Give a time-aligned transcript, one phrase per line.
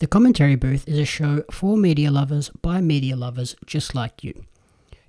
[0.00, 4.46] The Commentary Booth is a show for media lovers by media lovers just like you.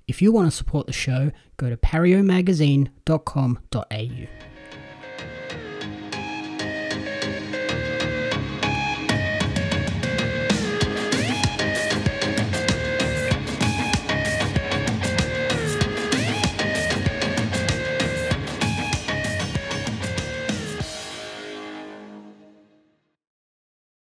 [0.06, 4.51] If you want to support the show, go to pariomagazine.com.au.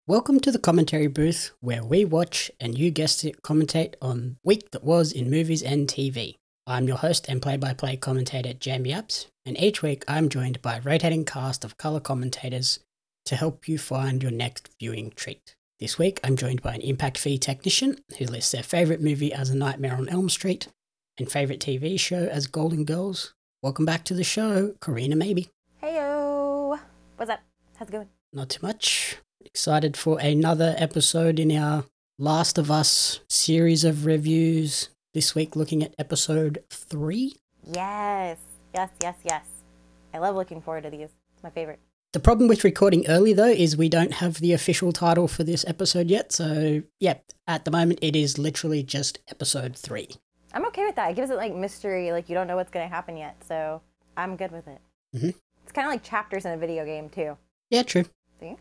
[0.10, 4.72] Welcome to the commentary booth where we watch and you guessed it commentate on week
[4.72, 6.34] that was in movies and TV.
[6.66, 10.82] I'm your host and play-by-play commentator Jamie Apps, and each week I'm joined by a
[10.82, 12.80] rotating cast of color commentators
[13.26, 15.56] to help you find your next viewing treat.
[15.80, 19.52] This week I'm joined by an impact fee technician who lists their favorite movie as
[19.52, 20.70] A Nightmare on Elm Street
[21.20, 23.36] and favorite TV show as Golden Girls.
[23.62, 25.50] Welcome back to the show, Corrina Mabey.
[25.84, 26.80] Heyo,
[27.16, 27.42] what's up?
[27.78, 28.10] How's it going?
[28.34, 29.18] Not too much.
[29.50, 31.86] Excited for another episode in our
[32.18, 34.90] Last of Us series of reviews.
[35.14, 37.38] This week, looking at episode three.
[37.66, 38.38] Yes,
[38.76, 39.46] yes, yes, yes.
[40.14, 41.10] I love looking forward to these.
[41.34, 41.80] It's my favorite.
[42.12, 45.64] The problem with recording early, though, is we don't have the official title for this
[45.68, 46.32] episode yet.
[46.34, 47.16] So, yeah,
[47.48, 50.10] at the moment, it is literally just episode three.
[50.54, 51.12] I'm okay with that.
[51.12, 53.42] It gives it like mystery, like you don't know what's going to happen yet.
[53.48, 53.82] So
[54.18, 54.82] I'm good with it.
[55.16, 55.34] Mhm.
[55.64, 57.38] It's kind of like chapters in a video game too.
[57.70, 58.04] Yeah, true.
[58.40, 58.58] See?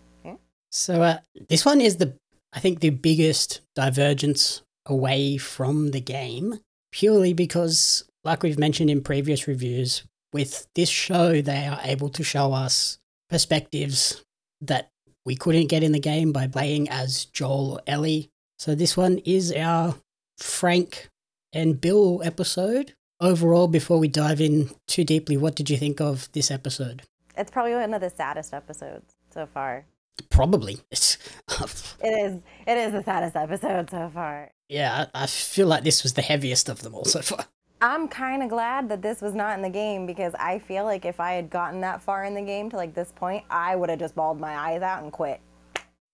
[0.71, 2.15] So, uh, this one is the,
[2.53, 6.61] I think, the biggest divergence away from the game,
[6.93, 12.23] purely because, like we've mentioned in previous reviews, with this show, they are able to
[12.23, 12.99] show us
[13.31, 14.23] perspectives
[14.61, 14.89] that
[15.25, 18.29] we couldn't get in the game by playing as Joel or Ellie.
[18.59, 19.95] So, this one is our
[20.37, 21.09] Frank
[21.53, 22.95] and Bill episode.
[23.21, 27.03] Overall, before we dive in too deeply, what did you think of this episode?
[27.37, 29.87] It's probably one of the saddest episodes so far.
[30.31, 30.79] Probably.
[30.91, 31.19] It's,
[32.03, 32.43] It is.
[32.67, 34.51] It is the saddest episode so far.
[34.69, 37.47] yeah, I I feel like this was the heaviest of them all so far.
[37.81, 41.05] I'm kind of glad that this was not in the game because I feel like
[41.05, 43.89] if I had gotten that far in the game to like this point, I would
[43.89, 45.41] have just bawled my eyes out and quit.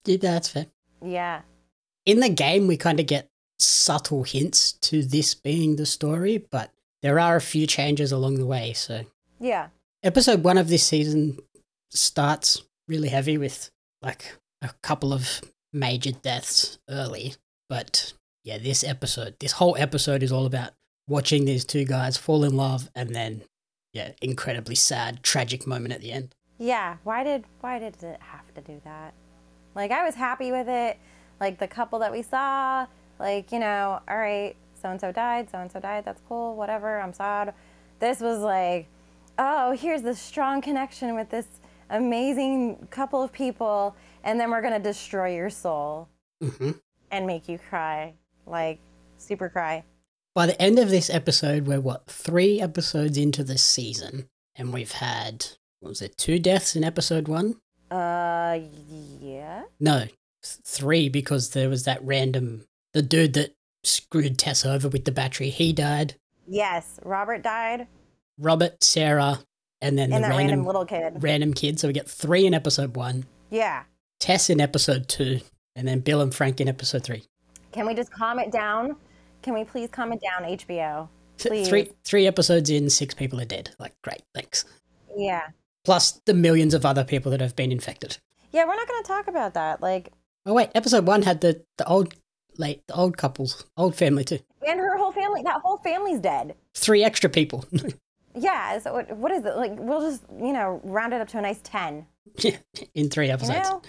[0.04, 0.66] Yeah, that's fair.
[1.03, 1.41] Yeah.
[2.04, 3.28] In the game, we kind of get
[3.59, 6.70] subtle hints to this being the story, but
[7.03, 8.75] there are a few changes along the way.
[8.75, 9.04] So,
[9.41, 9.69] Yeah.
[10.03, 11.38] episode one of this season
[11.91, 13.70] starts really heavy with
[14.04, 15.41] like a couple of
[15.72, 17.34] major deaths early.
[17.69, 18.12] But
[18.44, 20.72] yeah, this episode, this whole episode is all about
[21.09, 23.43] watching these two guys fall in love and then,
[23.93, 26.34] yeah, incredibly sad, tragic moment at the end.
[26.59, 29.14] Yeah, why did why did it have to do that?
[29.75, 30.98] Like I was happy with it.
[31.41, 32.87] Like the couple that we saw,
[33.19, 36.54] like, you know, all right, so and so died, so and so died, that's cool,
[36.54, 37.54] whatever, I'm sad.
[37.98, 38.87] This was like,
[39.38, 41.47] oh, here's the strong connection with this
[41.90, 46.08] amazing couple of people, and then we're gonna destroy your soul
[46.42, 46.72] hmm
[47.10, 48.14] and make you cry.
[48.46, 48.80] Like
[49.18, 49.84] super cry.
[50.34, 54.92] By the end of this episode, we're what, three episodes into the season, and we've
[54.92, 55.46] had,
[55.80, 57.56] what was it, two deaths in episode one?
[57.90, 58.58] Uh
[59.20, 59.62] yeah.
[59.78, 60.06] No,
[60.42, 65.50] three because there was that random, the dude that screwed Tess over with the battery,
[65.50, 66.16] he died.
[66.46, 67.86] Yes, Robert died
[68.38, 69.38] Robert, Sarah,
[69.84, 71.22] and then and the that random, random, little kid.
[71.22, 71.78] random kid.
[71.78, 73.84] So we get three in episode one, Yeah.
[74.20, 75.40] Tess in episode two,
[75.76, 77.24] and then Bill and Frank in episode three.
[77.72, 78.96] Can we just calm it down?
[79.42, 81.08] Can we please calm it down, HBO?
[81.36, 81.68] Please.
[81.68, 83.70] Three, three episodes in, six people are dead.
[83.78, 84.64] Like, great, thanks.
[85.16, 85.42] Yeah.
[85.84, 88.16] Plus the millions of other people that have been infected.
[88.52, 89.82] Yeah, we're not going to talk about that.
[89.82, 90.10] Like,
[90.46, 92.14] Oh wait, episode one had the the old
[92.58, 94.38] late the old couples, old family too.
[94.66, 96.54] and her whole family, that whole family's dead.
[96.74, 97.64] Three extra people.
[98.34, 98.78] Yeah.
[98.78, 99.56] So what, what is it?
[99.56, 102.06] Like, we'll just, you know, round it up to a nice 10.
[102.94, 103.68] in three You episodes.
[103.68, 103.82] know?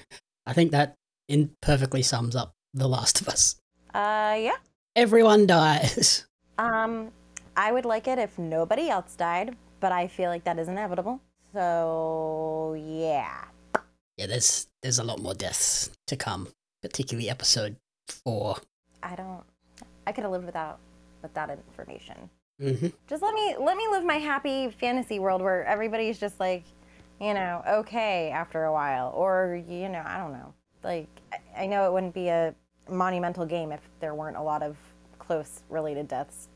[0.45, 0.95] I think that
[1.27, 3.55] in perfectly sums up The Last of Us.
[3.93, 4.57] Uh, yeah.
[4.95, 6.25] Everyone dies.
[6.57, 7.11] Um,
[7.57, 11.19] I would like it if nobody else died, but I feel like that is inevitable.
[11.51, 13.43] So, yeah.
[14.17, 16.47] Yeah, there's there's a lot more deaths to come,
[16.81, 17.75] particularly episode
[18.07, 18.55] four.
[19.03, 19.43] I don't,
[20.07, 20.79] I could have lived without,
[21.21, 22.29] without that information.
[22.59, 26.63] Hmm just let me let me live my happy fantasy world where everybody's just like
[27.19, 29.11] you know okay after a while.
[29.15, 30.53] Or you know i don't know.
[30.83, 31.09] Like
[31.57, 32.53] I- know it wouldn't be a
[32.89, 34.77] monumental game if there weren't a lot of
[35.19, 36.47] close related deaths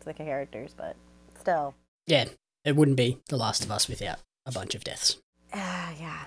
[0.00, 0.94] to the characters but
[1.40, 1.74] still.
[2.06, 2.26] Yeah,
[2.64, 5.16] it wouldn't be The Last of Us without a bunch of deaths.
[5.54, 6.24] ah yeah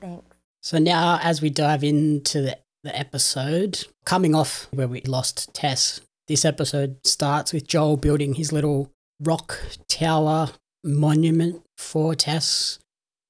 [0.00, 0.36] thanks.
[0.62, 6.02] So now, as we dive into the, the episode, coming off where we lost Tess,
[6.30, 10.50] this episode starts with Joel building his little rock tower
[10.84, 12.78] monument for Tess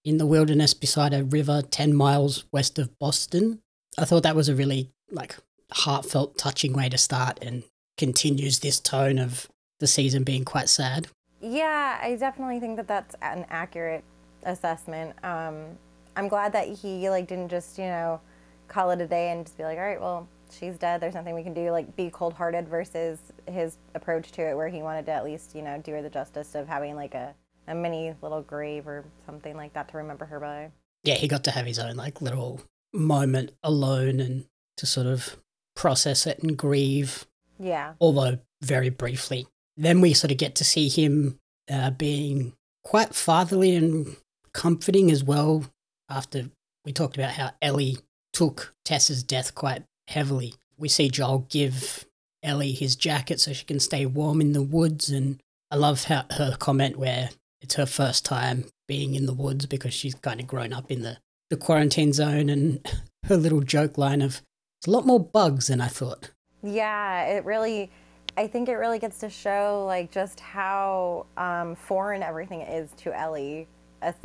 [0.04, 3.60] in the wilderness beside a river 10 miles west of Boston.
[3.96, 5.38] I thought that was a really like
[5.72, 7.62] heartfelt, touching way to start and
[7.96, 9.48] continues this tone of
[9.78, 11.08] the season being quite sad.
[11.40, 14.04] Yeah, I definitely think that that's an accurate
[14.42, 15.14] assessment.
[15.24, 15.78] Um,
[16.16, 18.20] I'm glad that he like didn't just you know
[18.68, 21.00] call it a day and just be like, all right, well, she's dead.
[21.00, 21.70] There's nothing we can do.
[21.70, 25.54] Like be cold hearted versus his approach to it, where he wanted to at least
[25.54, 27.34] you know do her the justice of having like a
[27.68, 30.70] a mini little grave or something like that to remember her by.
[31.04, 32.60] Yeah, he got to have his own like little
[32.92, 35.36] moment alone and to sort of
[35.76, 37.26] process it and grieve.
[37.58, 37.94] Yeah.
[38.00, 39.46] Although very briefly.
[39.76, 41.38] Then we sort of get to see him
[41.70, 42.54] uh, being
[42.84, 44.16] quite fatherly and
[44.52, 45.64] comforting as well
[46.08, 46.50] after
[46.84, 47.98] we talked about how Ellie
[48.32, 50.54] took Tess's death quite heavily.
[50.76, 52.04] We see Joel give
[52.42, 55.10] Ellie his jacket so she can stay warm in the woods.
[55.10, 55.40] And
[55.70, 57.30] I love how her comment where
[57.60, 61.02] it's her first time being in the woods because she's kind of grown up in
[61.02, 61.18] the,
[61.48, 62.86] the quarantine zone and
[63.26, 64.42] her little joke line of,
[64.80, 66.30] it's a lot more bugs than I thought.
[66.62, 67.90] Yeah, it really,
[68.36, 73.18] I think it really gets to show like just how um, foreign everything is to
[73.18, 73.68] Ellie,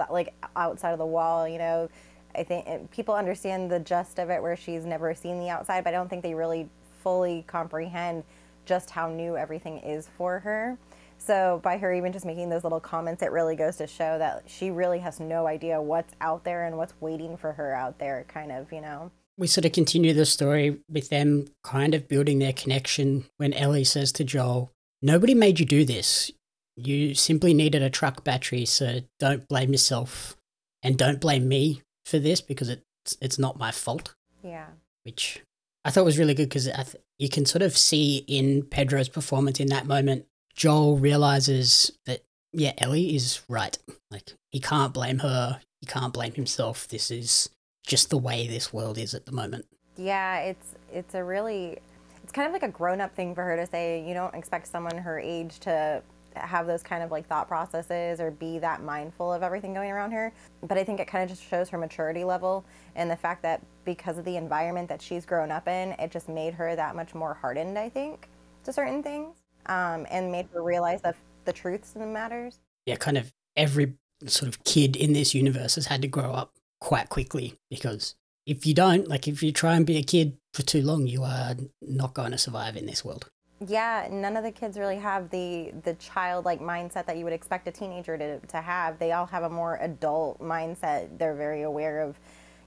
[0.10, 1.90] like outside of the wall, you know.
[2.38, 5.94] I think people understand the gist of it where she's never seen the outside, but
[5.94, 6.70] I don't think they really
[7.04, 8.24] fully comprehend
[8.66, 10.78] just how new everything is for her.
[11.18, 14.44] So by her even just making those little comments, it really goes to show that
[14.48, 18.26] she really has no idea what's out there and what's waiting for her out there,
[18.28, 19.12] kind of, you know.
[19.38, 23.84] We sort of continue the story with them kind of building their connection when Ellie
[23.84, 24.72] says to Joel,
[25.02, 26.32] Nobody made you do this.
[26.78, 30.36] You simply needed a truck battery, so don't blame yourself
[30.82, 34.16] and don't blame me for this because it's it's not my fault.
[34.44, 34.68] Yeah.
[35.04, 35.42] Which
[35.84, 39.60] I thought was really good because th- you can sort of see in Pedro's performance
[39.60, 40.25] in that moment
[40.56, 42.24] Joel realizes that,
[42.54, 43.78] yeah, Ellie is right.
[44.10, 45.60] Like, he can't blame her.
[45.81, 46.88] He can't blame himself.
[46.88, 47.50] This is
[47.86, 49.66] just the way this world is at the moment.
[49.98, 51.78] Yeah, it's it's a really
[52.24, 54.04] it's kind of like a grown-up thing for her to say.
[54.06, 56.01] You don't expect someone her age to
[56.36, 60.12] have those kind of like thought processes or be that mindful of everything going around
[60.12, 60.34] her.
[60.64, 62.66] But I think it kind of just shows her maturity level
[62.96, 66.30] and the fact that because of the environment that she's grown up in, it just
[66.30, 68.28] made her that much more hardened, I think,
[68.64, 69.38] to certain things
[69.68, 71.16] um, and made her realize that
[71.46, 72.60] the truths and matters.
[72.86, 73.94] Yeah, kind of every
[74.28, 78.16] sort of kid in this universe has had to grow up quite quickly because
[78.46, 81.24] if you don't, like if you try and be a kid for too long, you
[81.24, 83.30] are not going to survive in this world.
[83.66, 87.68] Yeah, none of the kids really have the the childlike mindset that you would expect
[87.68, 89.00] a teenager to, to have.
[89.00, 91.18] They all have a more adult mindset.
[91.18, 92.19] They're very aware of,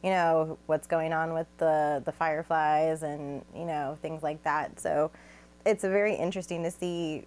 [0.02, 4.80] you know, what's going on with the the fireflies and you know things like that.
[4.80, 5.10] So
[5.66, 7.26] it's very interesting to see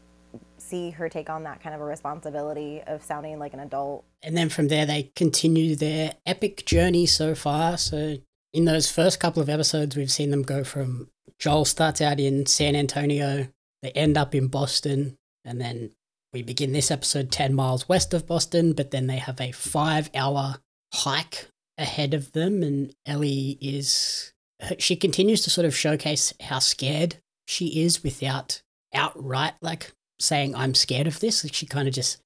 [0.57, 4.05] see her take on that kind of a responsibility of sounding like an adult.
[4.23, 7.77] And then from there, they continue their epic journey so far.
[7.77, 8.17] So,
[8.53, 11.09] in those first couple of episodes, we've seen them go from
[11.41, 13.47] Joel starts out in San Antonio,
[13.81, 15.91] they end up in Boston, and then
[16.33, 20.11] we begin this episode 10 miles west of Boston, but then they have a five
[20.13, 20.57] hour
[20.93, 21.47] hike
[21.79, 22.61] ahead of them.
[22.61, 24.33] And Ellie is,
[24.77, 27.17] she continues to sort of showcase how scared
[27.47, 28.61] she is without
[28.93, 31.43] outright like saying I'm scared of this.
[31.51, 32.21] She kind of just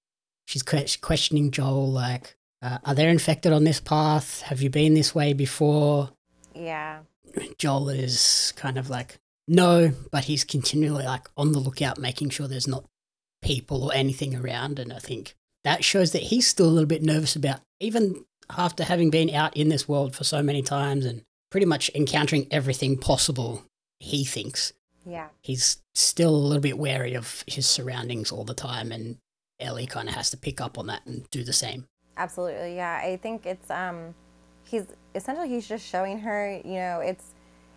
[0.45, 4.41] she's questioning Joel like, uh, "Are they infected on this path?
[4.41, 6.11] Have you been this way before?"
[6.53, 6.99] Yeah.
[7.57, 12.47] Joel is kind of like, "No," but he's continually like on the lookout, making sure
[12.47, 12.85] there's not
[13.41, 14.79] people or anything around.
[14.79, 18.83] And I think that shows that he's still a little bit nervous about even after
[18.83, 22.97] having been out in this world for so many times and pretty much encountering everything
[22.97, 23.63] possible.
[23.99, 24.73] He thinks
[25.05, 25.27] yeah.
[25.41, 29.17] He's still a little bit wary of his surroundings all the time, and
[29.59, 31.85] Ellie kind of has to pick up on that and do the same.
[32.17, 32.99] Absolutely, yeah.
[33.03, 34.15] I think it's um,
[34.63, 37.33] he's essentially he's just showing her, you know, it's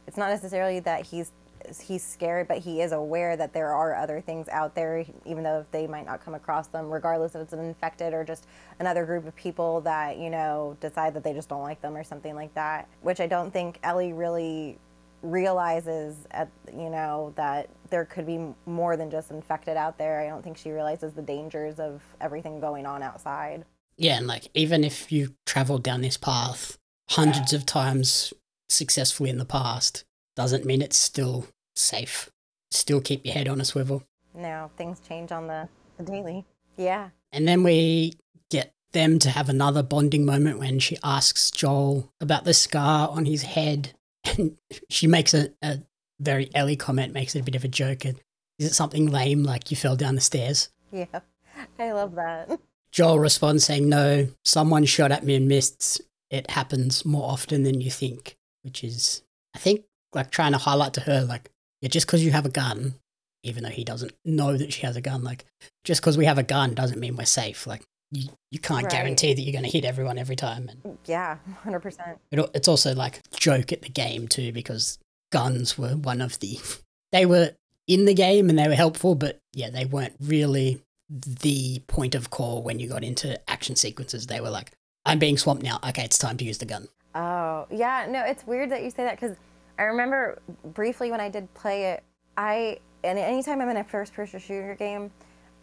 [0.07, 1.33] it's not necessarily that he's
[1.80, 5.64] he's scared, but he is aware that there are other things out there, even though
[5.71, 8.47] they might not come across them, regardless if it's an infected or just
[8.78, 12.04] another group of people that you know decide that they just don't like them or
[12.04, 12.88] something like that.
[13.02, 14.78] Which I don't think Ellie really
[15.23, 20.21] realizes at you know that there could be more than just infected out there.
[20.21, 23.64] I don't think she realizes the dangers of everything going on outside.
[23.97, 26.78] Yeah, and like even if you traveled down this path
[27.11, 28.33] hundreds of times
[28.69, 30.05] successfully in the past,
[30.37, 32.31] doesn't mean it's still safe.
[32.71, 34.03] Still keep your head on a swivel.
[34.35, 36.45] No, things change on the, the daily.
[36.77, 37.11] Yeah.
[37.33, 38.15] And then we
[38.50, 43.25] get them to have another bonding moment when she asks Joel about the scar on
[43.25, 43.93] his head
[44.37, 44.57] and
[44.91, 45.81] she makes a, a
[46.21, 48.05] very Ellie comment, makes it a bit of a joke.
[48.05, 48.21] And
[48.59, 50.69] is it something lame like you fell down the stairs?
[50.93, 51.07] Yeah,
[51.79, 52.59] I love that.
[52.91, 56.00] Joel responds saying, No, someone shot at me and missed.
[56.30, 59.23] It happens more often than you think, which is,
[59.54, 62.50] I think like trying to highlight to her like yeah, just because you have a
[62.50, 62.94] gun,
[63.44, 65.44] even though he doesn't know that she has a gun, like
[65.85, 67.66] just because we have a gun doesn't mean we're safe.
[67.66, 68.90] Like you, you can't Right.
[68.92, 70.68] guarantee that you're going to hit everyone every time.
[70.68, 72.16] And mm, Yeah, 100%.
[72.32, 74.99] it, it's also like joke at the game too because
[75.30, 76.58] guns were one of the
[77.12, 77.52] they were
[77.87, 82.30] in the game and they were helpful, but yeah, they weren't really the point of
[82.30, 84.26] call when you got into action sequences.
[84.26, 84.73] They were like,
[85.09, 85.81] I'm being swamped now.
[85.88, 86.87] Okay, it's time to use the gun.
[87.15, 88.07] Oh, yeah.
[88.09, 89.37] No, it's weird that you say that because
[89.79, 90.38] I remember
[90.75, 92.05] briefly when I did play it,
[92.37, 95.11] I, and anytime I'm in a first person shooter game,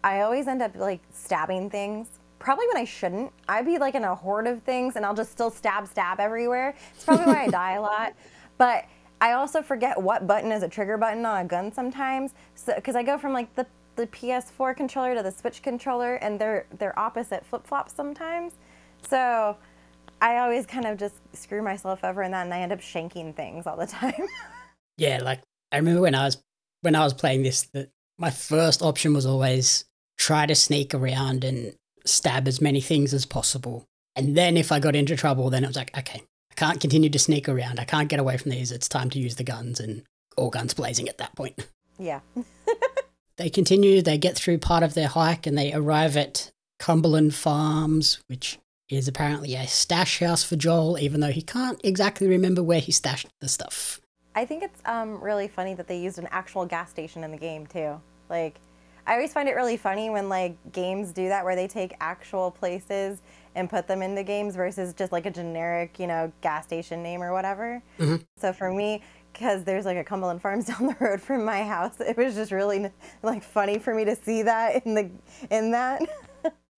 [0.04, 2.08] I always end up like stabbing things.
[2.40, 3.32] Probably when I shouldn't.
[3.48, 6.76] I'd be like in a horde of things and I'll just still stab, stab everywhere.
[6.96, 8.14] It's probably why I die a lot.
[8.58, 8.86] But
[9.20, 12.34] I also forget what button is a trigger button on a gun sometimes.
[12.56, 16.40] So, because I go from like the, the PS4 controller to the Switch controller and
[16.40, 18.54] they're, they're opposite flip flops sometimes.
[19.10, 19.58] So
[20.22, 23.34] I always kind of just screw myself over in that, and I end up shanking
[23.36, 24.14] things all the time.
[24.98, 25.42] Yeah, like
[25.74, 26.42] I remember when I was
[26.82, 29.84] when I was playing this, that my first option was always
[30.18, 33.84] try to sneak around and stab as many things as possible.
[34.16, 37.10] And then if I got into trouble, then it was like, okay, I can't continue
[37.10, 37.82] to sneak around.
[37.82, 38.72] I can't get away from these.
[38.72, 40.04] It's time to use the guns and
[40.38, 41.68] all guns blazing at that point.
[42.00, 42.22] yeah.
[43.38, 48.20] They continue, they get through part of their hike and they arrive at Cumberland Farms,
[48.28, 48.60] which
[48.90, 52.92] is apparently a stash house for Joel, even though he can't exactly remember where he
[52.92, 54.00] stashed the stuff.
[54.36, 57.38] I think it's um, really funny that they used an actual gas station in the
[57.38, 58.00] game too.
[58.30, 58.60] Like,
[59.08, 62.52] I always find it really funny when like games do that, where they take actual
[62.52, 63.22] places
[63.56, 67.02] and put them in the games versus just like a generic, you know, gas station
[67.02, 67.82] name or whatever.
[67.98, 68.26] Mhm.
[68.38, 72.00] So for me, because there's like a Cumberland Farms down the road from my house,
[72.00, 72.90] it was just really
[73.24, 75.10] like funny for me to see that in the
[75.50, 76.02] in that.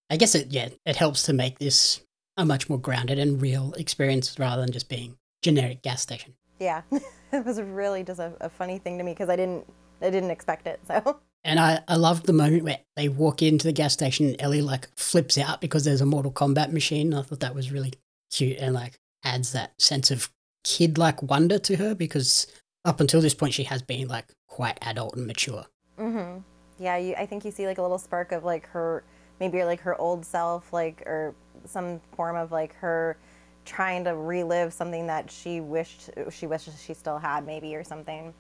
[0.09, 2.01] I guess it yeah, it helps to make this
[2.37, 6.35] a much more grounded and real experience rather than just being generic gas station.
[6.59, 6.81] yeah,
[7.31, 9.65] it was really just a, a funny thing to me because I didn't
[10.01, 10.79] I didn't expect it.
[10.87, 14.41] So And I, I loved the moment where they walk into the gas station and
[14.41, 17.13] Ellie like flips out because there's a Mortal Kombat machine.
[17.13, 17.93] I thought that was really
[18.31, 20.29] cute and like adds that sense of
[20.63, 22.45] kid like wonder to her because
[22.85, 25.65] up until this point she has been like quite adult and mature.
[25.97, 26.37] hmm
[26.79, 29.03] Yeah, you, I think you see like a little spark of like her,
[29.39, 33.17] maybe like her old self, like or some form of like her
[33.65, 38.33] trying to relive something that she wished she wishes she still had, maybe or something,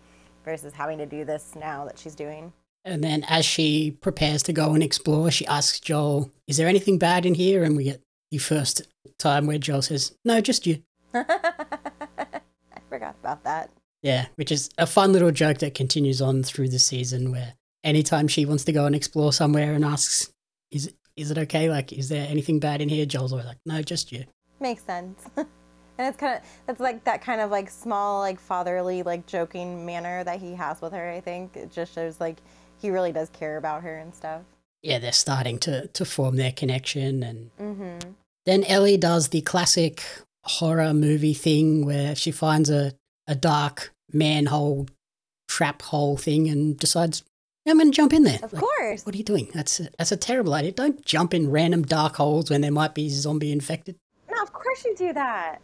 [0.45, 2.51] versus having to do this now that she's doing.
[2.85, 6.97] And then as she prepares to go and explore, she asks Joel, Is there anything
[6.97, 7.63] bad in here?
[7.63, 8.01] And we get
[8.31, 8.81] the first
[9.17, 10.81] time where Joel says, No, just you.
[11.13, 11.25] I
[12.89, 13.69] forgot about that.
[14.01, 18.29] Yeah, which is a fun little joke that continues on through the season where anytime
[18.29, 20.31] she wants to go and explore somewhere and asks,
[20.71, 21.69] Is, is it okay?
[21.69, 23.05] Like, is there anything bad in here?
[23.05, 24.25] Joel's always like, No, just you.
[24.59, 25.23] Makes sense.
[25.37, 25.47] and
[25.97, 30.23] it's kind of that's like that kind of like small like fatherly like joking manner
[30.23, 31.09] that he has with her.
[31.11, 32.37] I think it just shows like
[32.79, 34.41] he really does care about her and stuff.
[34.83, 37.23] Yeah, they're starting to, to form their connection.
[37.23, 38.11] And Mm-hmm.
[38.45, 40.03] then Ellie does the classic
[40.43, 42.93] horror movie thing where she finds a,
[43.27, 44.87] a dark manhole,
[45.47, 47.25] trap hole thing and decides, "Yeah,
[47.69, 48.39] I'm going to jump in there.
[48.41, 49.05] Of Like, course.
[49.05, 49.49] What are you doing?
[49.53, 50.71] That's a, that's a terrible idea.
[50.71, 53.95] Don't jump in random dark holes when there might be zombie infected.
[54.29, 55.59] No, of course you do that.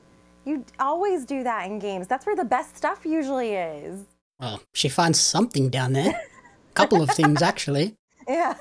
[0.45, 2.07] You always do that in games.
[2.07, 4.05] That's where the best stuff usually is.
[4.39, 6.09] Well, she finds something down there.
[6.11, 7.95] A couple of things, actually.
[8.27, 8.55] Yeah.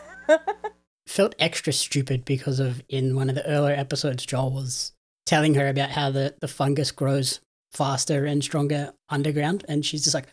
[1.07, 4.93] Felt extra stupid because of in one of the earlier episodes, Joel was
[5.27, 7.41] telling her about how the, the fungus grows
[7.73, 9.65] faster and stronger underground.
[9.69, 10.27] And she's just like,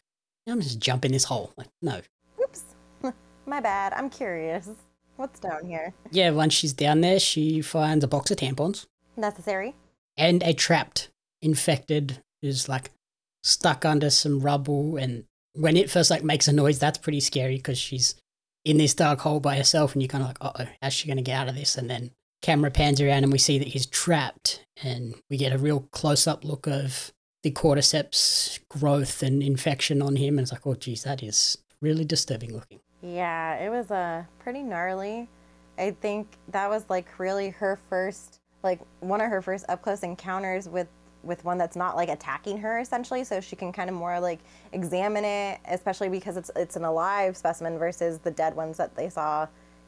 [0.48, 1.54] I'm just jumping this hole.
[1.58, 2.01] Like, no.
[3.50, 3.94] My bad.
[3.94, 4.70] I'm curious.
[5.15, 5.91] What's down here?
[6.12, 8.86] Yeah, once she's down there, she finds a box of tampons
[9.18, 9.75] Necessary.
[10.15, 11.10] and a trapped
[11.41, 12.91] infected who's like
[13.44, 14.98] stuck under some rubble.
[14.98, 15.24] And
[15.56, 18.13] when it first like makes a noise, that's pretty scary because she's
[18.63, 21.08] in this dark hole by herself, and you're kind of like, uh oh, how's she
[21.08, 21.75] going to get out of this?
[21.75, 22.12] And then
[22.44, 26.27] camera pans around, and we see that he's trapped, and we get a real close
[26.27, 30.38] up look of the cordyceps growth and infection on him.
[30.38, 32.79] And it's like, oh, geez, that is really disturbing looking.
[33.01, 35.29] Yeah, it was uh, pretty gnarly.
[35.77, 40.03] I think that was like really her first, like one of her first up close
[40.03, 40.88] encounters with
[41.22, 44.39] with one that's not like attacking her essentially, so she can kind of more like
[44.74, 49.10] examine it, especially because it's it's an alive specimen versus the dead ones that they
[49.10, 49.48] saw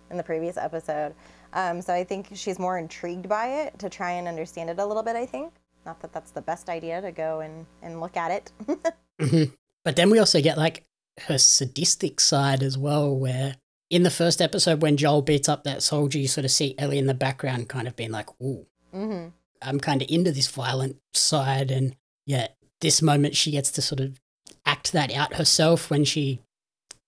[0.09, 1.13] in the previous episode.
[1.53, 4.85] Um, so I think she's more intrigued by it to try and understand it a
[4.85, 5.15] little bit.
[5.17, 5.53] I think
[5.85, 8.31] not that that's the best idea to go and and look at
[9.19, 9.51] it.
[9.83, 10.83] But then we also get like
[11.27, 13.55] her sadistic side as well, where
[13.89, 16.97] in the first episode, when Joel beats up that soldier, you sort of see Ellie
[16.97, 19.27] in the background kind of being like, ooh, hmm
[19.63, 21.69] I'm kind of into this violent side.
[21.69, 22.47] And yeah,
[22.79, 24.19] this moment she gets to sort of
[24.65, 26.39] act that out herself when she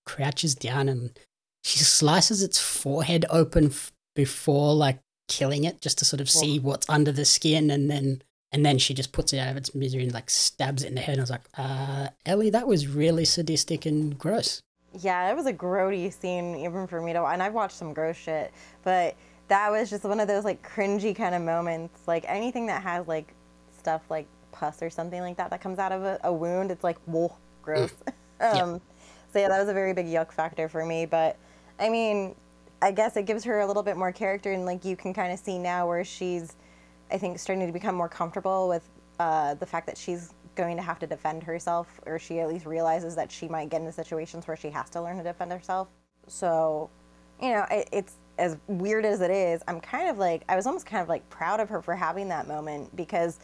[0.05, 1.17] crouches down and
[1.63, 6.59] she slices its forehead open f- before like killing it just to sort of see
[6.59, 8.21] what's under the skin and then
[8.53, 10.95] and then she just puts it out of its misery and like stabs it in
[10.95, 11.13] the head.
[11.13, 14.61] And I was like, uh, Ellie, that was really sadistic and gross.
[15.01, 18.15] Yeah, it was a grody scene even for me to and I've watched some gross
[18.15, 19.15] shit, but
[19.47, 22.01] that was just one of those like cringy kind of moments.
[22.07, 23.33] Like anything that has like
[23.77, 26.83] stuff like pus or something like that that comes out of a, a wound, it's
[26.83, 27.93] like whoa, gross.
[28.39, 28.79] um,
[29.33, 31.07] So yeah, that was a very big yuck factor for me.
[31.07, 31.37] But
[31.79, 32.35] I mean,
[32.81, 35.33] I guess it gives her a little bit more character, and like you can kind
[35.33, 36.55] of see now where she's,
[37.13, 38.89] I think, starting to become more comfortable with
[39.19, 42.65] uh, the fact that she's going to have to defend herself, or she at least
[42.65, 45.87] realizes that she might get into situations where she has to learn to defend herself.
[46.27, 46.89] So,
[47.41, 49.61] you know, it, it's as weird as it is.
[49.67, 52.27] I'm kind of like I was almost kind of like proud of her for having
[52.29, 53.39] that moment because,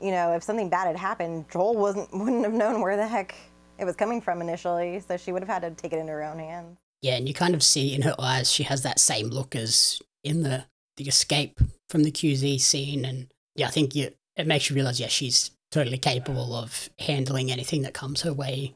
[0.00, 3.34] you know, if something bad had happened, Joel wasn't wouldn't have known where the heck
[3.78, 6.24] it was coming from initially, so she would have had to take it into her
[6.24, 6.78] own hands.
[7.00, 10.00] Yeah, and you kind of see in her eyes she has that same look as
[10.22, 10.64] in the
[10.96, 11.58] the escape
[11.92, 15.50] from the QZ scene, and yeah, I think you, it makes you realize yeah she's
[15.70, 18.74] totally capable of handling anything that comes her way,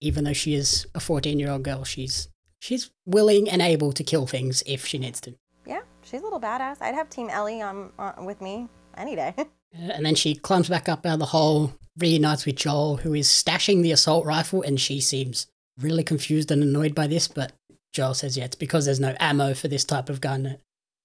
[0.00, 1.84] even though she is a fourteen year old girl.
[1.84, 5.34] She's she's willing and able to kill things if she needs to.
[5.64, 6.82] Yeah, she's a little badass.
[6.82, 8.68] I'd have Team Ellie on, on with me
[8.98, 9.34] any day.
[9.76, 13.12] Uh, and then she climbs back up out of the hole, reunites with Joel, who
[13.12, 17.28] is stashing the assault rifle, and she seems really confused and annoyed by this.
[17.28, 17.52] But
[17.92, 20.58] Joel says, yeah, it's because there's no ammo for this type of gun.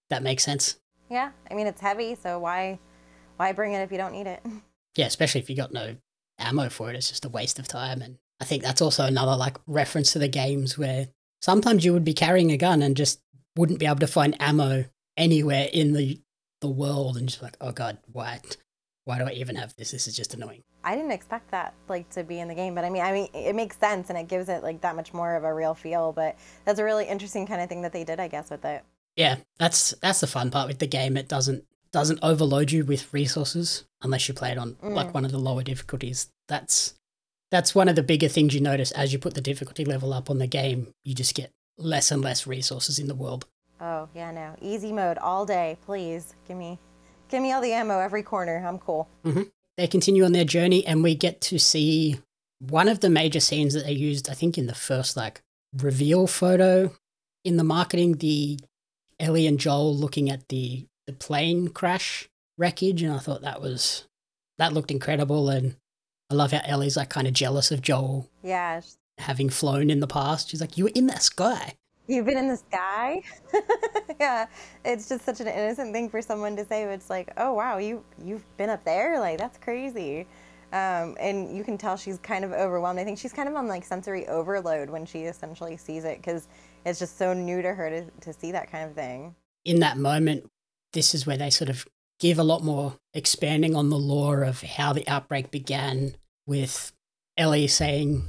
[0.10, 0.78] That makes sense.
[1.12, 2.80] Yeah, I mean it's heavy, so why
[3.36, 4.42] why bring it if you don't need it?
[4.98, 5.96] Yeah, especially if you got no
[6.38, 8.02] ammo for it, it's just a waste of time.
[8.02, 11.08] And I think that's also another like reference to the games where
[11.42, 13.22] sometimes you would be carrying a gun and just
[13.56, 14.84] wouldn't be able to find ammo
[15.16, 16.20] anywhere in the
[16.60, 18.42] the world, and just like, oh god, why
[19.06, 19.92] why do I even have this?
[19.92, 20.64] This is just annoying.
[20.84, 23.30] I didn't expect that like to be in the game, but I mean, I mean,
[23.34, 26.12] it makes sense and it gives it like that much more of a real feel.
[26.12, 28.84] But that's a really interesting kind of thing that they did, I guess, with it.
[29.16, 31.18] Yeah, that's that's the fun part with the game.
[31.18, 34.94] It doesn't doesn't overload you with resources unless you play it on Mm.
[34.94, 36.30] like one of the lower difficulties.
[36.48, 36.94] That's
[37.52, 40.30] that's one of the bigger things you notice as you put the difficulty level up
[40.30, 40.94] on the game.
[41.04, 43.46] You just get less and less resources in the world.
[43.82, 46.34] Oh yeah, no, easy mode all day, please.
[46.48, 46.80] Give me,
[47.30, 48.64] give me all the ammo every corner.
[48.66, 49.10] I'm cool.
[49.78, 52.20] They continue on their journey, and we get to see
[52.60, 54.30] one of the major scenes that they used.
[54.30, 55.42] I think in the first like
[55.78, 56.94] reveal photo
[57.44, 58.60] in the marketing, the
[59.22, 64.08] Ellie and Joel looking at the the plane crash wreckage, and I thought that was
[64.58, 65.50] that looked incredible.
[65.50, 65.76] And
[66.30, 68.82] I love how Ellie's like kind of jealous of Joel Yeah,
[69.18, 70.50] having flown in the past.
[70.50, 71.76] She's like, "You were in that sky."
[72.08, 73.22] you've been in the sky.
[74.20, 74.48] yeah,
[74.84, 76.86] it's just such an innocent thing for someone to say.
[76.86, 79.20] But it's like, oh wow, you you've been up there.
[79.20, 80.28] Like that's crazy.
[80.74, 83.00] Um, and you can tell she's kind of overwhelmed.
[83.00, 86.48] I think she's kind of on like sensory overload when she essentially sees it because
[86.86, 89.36] it's just so new to her to, to see that kind of thing.
[89.66, 90.50] in that moment,
[90.94, 91.86] this is where they sort of
[92.20, 96.16] give a lot more expanding on the lore of how the outbreak began
[96.46, 96.92] with
[97.38, 98.24] Ellie saying,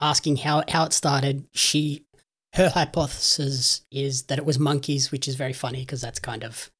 [0.00, 1.44] asking how, how it started.
[1.52, 2.04] She,
[2.54, 6.70] her hypothesis is that it was monkeys, which is very funny because that's kind of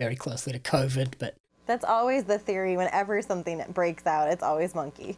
[0.00, 1.14] very closely to COVID.
[1.18, 4.28] But That's always the theory whenever something breaks out.
[4.28, 5.16] It's always monkeys.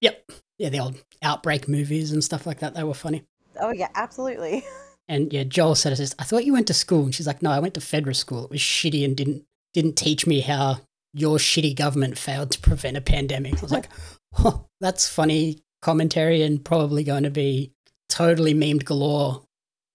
[0.00, 3.24] yep, yeah, the old outbreak movies and stuff like that, they were funny.
[3.58, 4.64] Oh yeah, absolutely.
[5.08, 7.50] And yeah, Joel said, "says I thought you went to school." And she's like, "No,
[7.50, 8.44] I went to FEDRA school.
[8.44, 10.80] It was shitty and didn't didn't teach me how
[11.12, 13.88] your shitty government failed to prevent a pandemic." I was like,
[14.32, 17.72] "Huh, that's funny commentary and probably going to be
[18.08, 19.42] totally memed galore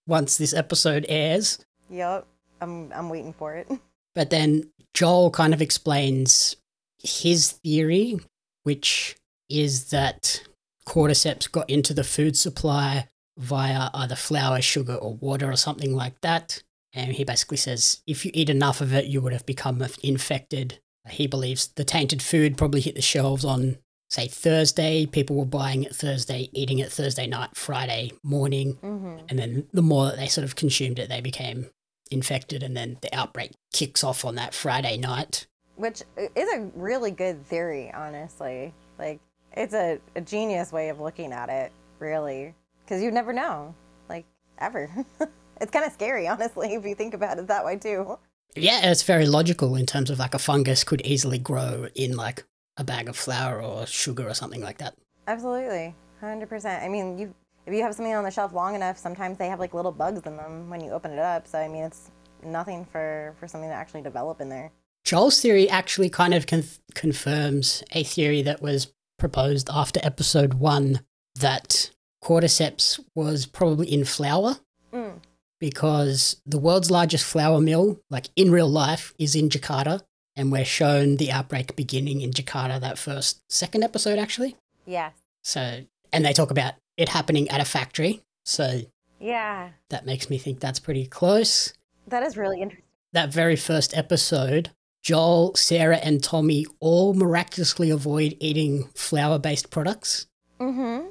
[0.08, 2.26] once this episode airs." yep.
[2.62, 3.68] I'm I'm waiting for it.
[4.14, 6.58] But then Joel kind of explains
[7.02, 8.20] his theory,
[8.64, 9.16] which
[9.50, 10.44] is that
[10.86, 13.08] cordyceps got into the food supply
[13.42, 16.64] via either flour, sugar, or water, or something like that.
[16.94, 20.80] And he basically says if you eat enough of it, you would have become infected.
[21.10, 23.78] He believes the tainted food probably hit the shelves on,
[24.10, 25.06] say, Thursday.
[25.06, 28.74] People were buying it Thursday, eating it Thursday night, Friday morning.
[28.82, 31.70] hmm And then the more that they sort of consumed it, they became
[32.12, 32.62] infected.
[32.62, 35.48] And then the outbreak kicks off on that Friday night.
[35.78, 36.04] Which
[36.36, 38.74] is a really good theory, honestly.
[39.00, 39.20] Like
[39.54, 42.54] it's a, a genius way of looking at it, really,
[42.92, 43.74] because you never know,
[44.10, 44.26] like
[44.58, 44.92] ever.
[45.62, 48.20] it's kind of scary, honestly, if you think about it that way too.
[48.54, 52.44] Yeah, it's very logical in terms of like a fungus could easily grow in like
[52.76, 54.98] a bag of flour or sugar or something like that.
[55.26, 56.84] Absolutely, hundred percent.
[56.84, 57.34] I mean, you
[57.66, 60.24] if you have something on the shelf long enough, sometimes they have like little bugs
[60.26, 61.48] in them when you open it up.
[61.48, 62.12] So I mean, it's
[62.44, 64.70] nothing for for something to actually develop in there.
[65.06, 71.00] Joel's theory actually kind of con- confirms a theory that was proposed after episode one
[71.40, 71.92] that
[72.24, 74.58] cordyceps was probably in flour
[74.94, 75.20] Mm.
[75.60, 80.02] because the world's largest flour mill, like in real life, is in Jakarta.
[80.36, 84.56] And we're shown the outbreak beginning in Jakarta, that first, second episode, actually.
[84.86, 85.14] Yes.
[85.44, 85.82] So,
[86.14, 88.22] and they talk about it happening at a factory.
[88.46, 88.82] So
[89.20, 89.72] Yeah.
[89.90, 91.74] that makes me think that's pretty close.
[92.08, 92.86] That is really interesting.
[93.14, 94.72] That very first episode,
[95.04, 100.28] Joel, Sarah, and Tommy all miraculously avoid eating flour based products.
[100.60, 101.08] Mm-hmm.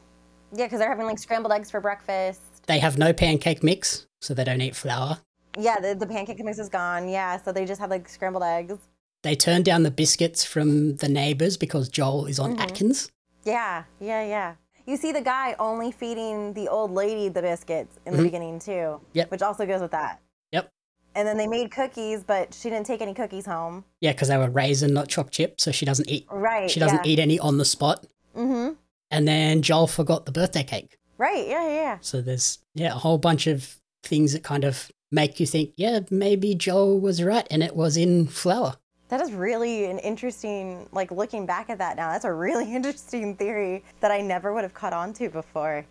[0.55, 2.41] Yeah, because they're having like scrambled eggs for breakfast.
[2.67, 5.19] They have no pancake mix, so they don't eat flour.
[5.59, 7.09] Yeah, the, the pancake mix is gone.
[7.09, 8.77] Yeah, so they just have like scrambled eggs.
[9.23, 12.61] They turn down the biscuits from the neighbors because Joel is on Mhm.
[12.61, 13.11] Atkins.
[13.45, 14.55] Yeah, yeah, yeah.
[14.87, 18.25] You see the guy only feeding the old lady the biscuits in the Mhm.
[18.25, 19.01] beginning too.
[19.13, 19.31] Yep.
[19.31, 20.21] Which also goes with that.
[20.53, 20.71] Yep.
[21.15, 23.85] And then they made cookies, but she didn't take any cookies home.
[24.01, 26.27] Yeah, because they were raisin, not chopped chip, so she doesn't eat.
[26.31, 26.71] Right.
[26.71, 28.07] She doesn't eat any on the spot.
[28.37, 28.75] Mm-hmm.
[29.11, 30.99] And then Joel forgot the birthday cake.
[31.19, 31.47] Right.
[31.47, 31.99] Yeah, yeah, yeah.
[32.01, 36.01] So there's yeah a whole bunch of things that kind of make you think, yeah,
[36.11, 38.77] maybe Joel was right, and it was in flour.
[39.09, 43.37] That is really an interesting, like looking back at that now, that's a really interesting
[43.37, 45.85] theory that I never would have caught on to before.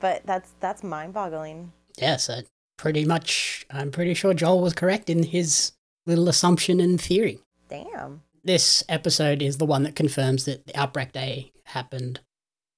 [0.00, 1.72] But that's that's mind boggling.
[1.98, 2.40] Yeah, so
[2.76, 5.72] pretty much, I'm pretty sure Joel was correct in his
[6.06, 7.40] little assumption and theory.
[7.68, 8.22] Damn.
[8.42, 12.20] This episode is the one that confirms that the outbreak day happened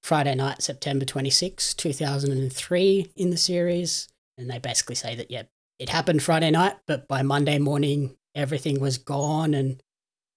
[0.07, 4.07] Friday night, September 26, 2003, in the series.
[4.37, 5.43] And they basically say that, yeah,
[5.79, 9.53] it happened Friday night, but by Monday morning, everything was gone.
[9.53, 9.83] And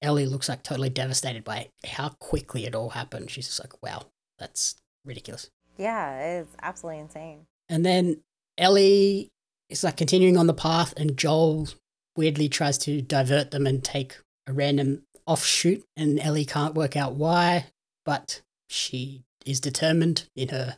[0.02, 3.30] Ellie looks like totally devastated by how quickly it all happened.
[3.30, 4.06] She's just like, wow,
[4.40, 5.48] that's ridiculous.
[5.78, 7.46] Yeah, it's absolutely insane.
[7.68, 8.22] And then
[8.58, 9.28] Ellie
[9.68, 11.68] is like continuing on the path, and Joel
[12.16, 17.14] weirdly tries to divert them and take a random offshoot, and Ellie can't work out
[17.14, 17.66] why,
[18.04, 20.76] but she is determined in her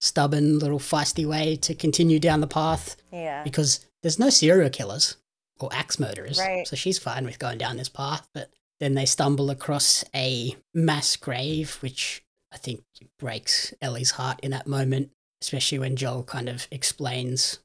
[0.00, 3.42] stubborn little feisty way to continue down the path Yeah.
[3.42, 5.16] because there's no serial killers
[5.58, 6.38] or axe murderers.
[6.38, 6.66] Right.
[6.68, 11.16] So she's fine with going down this path, but then they stumble across a mass
[11.16, 12.82] grave, which I think
[13.18, 15.10] breaks Ellie's heart in that moment,
[15.42, 17.58] especially when Joel kind of explains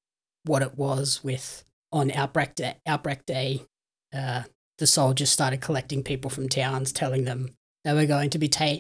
[0.46, 2.76] what it was with on Outbreak Day.
[2.88, 3.62] Outbreak Day,
[4.14, 4.44] uh,
[4.78, 7.50] the soldiers started collecting people from towns, telling them
[7.84, 8.80] they were going to be ta-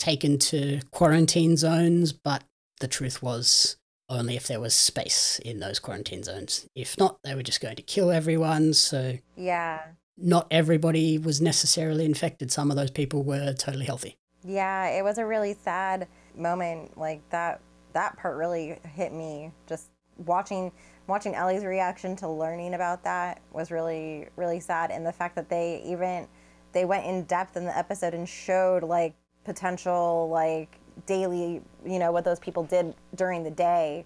[0.00, 2.42] taken to quarantine zones, but
[2.80, 3.76] the truth was
[4.08, 6.66] only if there was space in those quarantine zones.
[6.74, 8.72] If not, they were just going to kill everyone.
[8.74, 9.80] So Yeah.
[10.16, 12.50] not everybody was necessarily infected.
[12.50, 14.16] Some of those people were totally healthy.
[14.44, 16.98] Yeah, it was a really sad moment.
[16.98, 17.60] Like that
[17.92, 19.52] that part really hit me.
[19.68, 19.90] Just
[20.26, 20.72] watching
[21.06, 25.48] watching Ellie's reaction to learning about that was really really sad and the fact that
[25.48, 26.26] they even
[26.72, 32.12] they went in depth in the episode and showed like potential like daily, you know,
[32.12, 34.04] what those people did during the day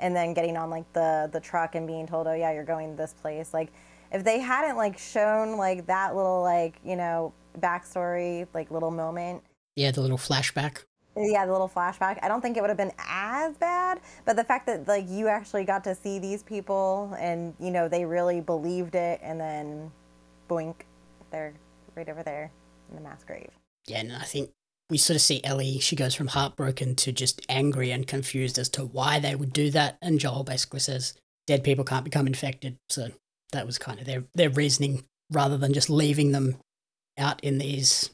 [0.00, 2.90] and then getting on like the the truck and being told, "Oh yeah, you're going
[2.90, 3.72] to this place." Like
[4.12, 9.42] if they hadn't like shown like that little like, you know, backstory, like little moment,
[9.76, 10.84] Yeah, the little flashback.
[11.16, 12.18] yeah, the little flashback.
[12.22, 15.28] I don't think it would have been as bad, but the fact that like you
[15.28, 19.90] actually got to see these people and you know they really believed it, and then,
[20.48, 20.82] boink,
[21.30, 21.54] they're
[21.94, 22.50] right over there
[22.90, 23.50] in the mass grave.
[23.86, 24.50] Yeah, and I think
[24.88, 28.68] we sort of see Ellie, she goes from heartbroken to just angry and confused as
[28.70, 29.98] to why they would do that.
[30.00, 31.14] And Joel basically says,
[31.46, 32.78] dead people can't become infected.
[32.88, 33.10] So
[33.52, 36.56] that was kind of their, their reasoning rather than just leaving them
[37.18, 38.10] out in these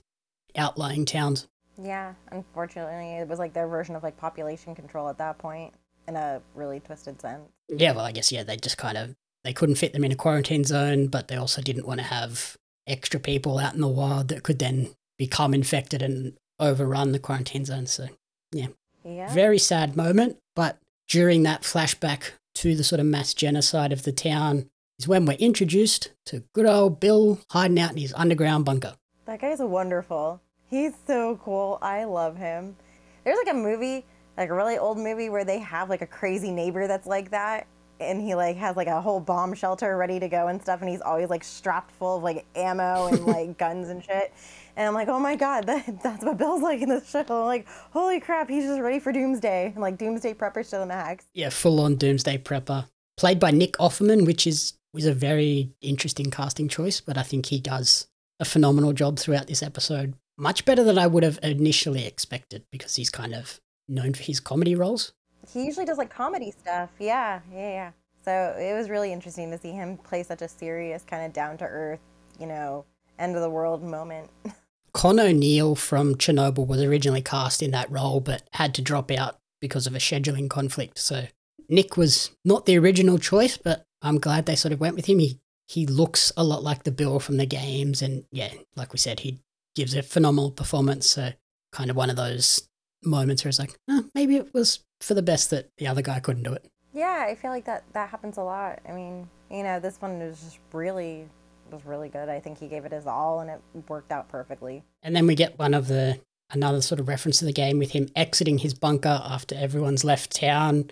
[0.57, 1.47] outlying towns.
[1.83, 5.75] Yeah, unfortunately, it was like their version of like population control at that point
[6.09, 7.51] in a really twisted sense.
[7.69, 10.17] Yeah, well, I guess, yeah, they just kind of, they couldn't fit them in a
[10.17, 12.57] quarantine zone, but they also didn't want to have
[12.87, 17.65] extra people out in the wild that could then become infected and overrun the quarantine
[17.65, 17.87] zone.
[17.87, 18.09] So
[18.53, 19.33] Yeah.
[19.33, 20.39] very sad moment.
[20.55, 25.25] But during that flashback to the sort of mass genocide of the town is when
[25.27, 28.95] we're introduced to good old Bill hiding out in his underground bunker.
[29.27, 30.41] That guy's wonderful.
[30.69, 31.79] He's so cool.
[31.83, 32.77] I love him.
[33.25, 34.05] There's like a movie,
[34.37, 37.67] like a really old movie where they have like a crazy neighbor that's like that
[38.01, 40.91] and he like has like a whole bomb shelter ready to go and stuff and
[40.91, 44.33] he's always like strapped full of like ammo and like guns and shit.
[44.77, 47.47] And I'm like, "Oh my god, that, that's what Bill's like in this show." I'm
[47.47, 51.27] like, "Holy crap, he's just ready for doomsday." And like doomsday prepper to the max.
[51.35, 52.87] Yeah, full on doomsday prepper.
[53.17, 57.47] Played by Nick Offerman, which is was a very interesting casting choice, but I think
[57.47, 58.09] he does
[58.41, 60.15] a phenomenal job throughout this episode.
[60.37, 64.41] Much better than I would have initially expected because he's kind of known for his
[64.41, 65.13] comedy roles.
[65.53, 66.91] He usually does like comedy stuff.
[66.99, 67.91] Yeah, yeah, yeah.
[68.25, 71.59] So it was really interesting to see him play such a serious, kind of down
[71.59, 72.01] to earth,
[72.39, 72.85] you know,
[73.19, 74.31] end of the world moment.
[74.95, 79.39] Con O'Neill from Chernobyl was originally cast in that role, but had to drop out
[79.61, 80.99] because of a scheduling conflict.
[80.99, 81.27] So
[81.69, 85.19] Nick was not the original choice, but I'm glad they sort of went with him.
[85.19, 88.99] He he looks a lot like the Bill from the games, and yeah, like we
[88.99, 89.39] said, he
[89.75, 91.09] gives a phenomenal performance.
[91.09, 91.33] So
[91.73, 92.69] kind of one of those
[93.03, 96.21] moments where it's like, oh, maybe it was for the best that the other guy
[96.21, 96.69] couldn't do it.
[96.93, 98.81] Yeah, I feel like that that happens a lot.
[98.87, 101.29] I mean, you know, this one was just really
[101.73, 102.29] was really good.
[102.29, 104.83] I think he gave it his all, and it worked out perfectly.
[105.03, 107.93] And then we get one of the another sort of reference to the game with
[107.93, 110.91] him exiting his bunker after everyone's left town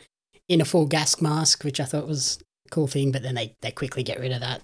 [0.48, 3.12] in a full gas mask, which I thought was a cool thing.
[3.12, 4.62] But then they they quickly get rid of that,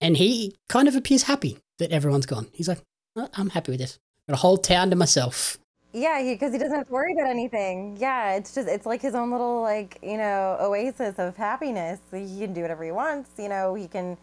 [0.00, 2.48] and he kind of appears happy that everyone's gone.
[2.52, 2.80] He's like,
[3.16, 3.98] oh, I'm happy with this.
[4.28, 5.58] Got a whole town to myself.
[5.92, 7.96] Yeah, because he, he, doesn't have to worry about anything.
[7.98, 12.00] Yeah, it's just it's like his own little like you know oasis of happiness.
[12.12, 13.30] He can do whatever he wants.
[13.38, 14.18] You know, he can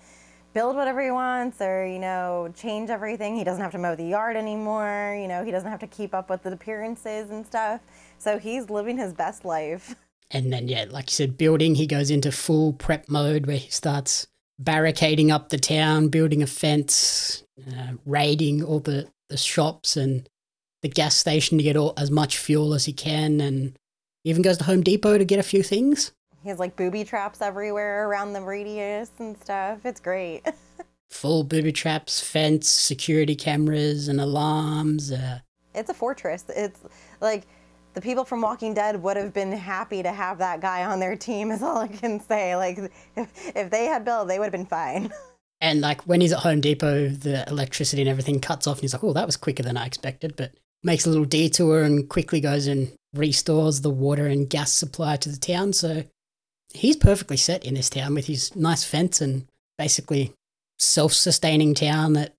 [0.53, 3.35] build whatever he wants or you know change everything.
[3.35, 5.17] He doesn't have to mow the yard anymore.
[5.19, 7.81] You know, he doesn't have to keep up with the appearances and stuff.
[8.17, 9.95] So he's living his best life.
[10.31, 11.75] And then yeah, like you said, building.
[11.75, 14.25] He goes into full prep mode where he starts
[14.57, 20.27] barricading up the town, building a fence, uh, raiding all the the shops and
[20.81, 23.77] the gas station to get all, as much fuel as he can, and
[24.23, 26.11] even goes to Home Depot to get a few things.
[26.43, 29.85] He has like booby traps everywhere around the radius and stuff.
[29.85, 30.43] It's great.
[31.09, 35.11] Full booby traps, fence, security cameras, and alarms.
[35.11, 35.39] Uh...
[35.73, 36.45] It's a fortress.
[36.49, 36.79] It's
[37.21, 37.43] like
[37.93, 41.15] the people from Walking Dead would have been happy to have that guy on their
[41.15, 42.55] team, is all I can say.
[42.55, 42.77] Like,
[43.15, 45.11] if, if they had Bill, they would have been fine.
[45.61, 48.91] And like when he's at Home Depot, the electricity and everything cuts off, and he's
[48.91, 50.51] like, "Oh, that was quicker than I expected." But
[50.83, 55.29] makes a little detour and quickly goes and restores the water and gas supply to
[55.29, 55.71] the town.
[55.71, 56.03] So
[56.73, 60.33] he's perfectly set in this town with his nice fence and basically
[60.79, 62.33] self-sustaining town that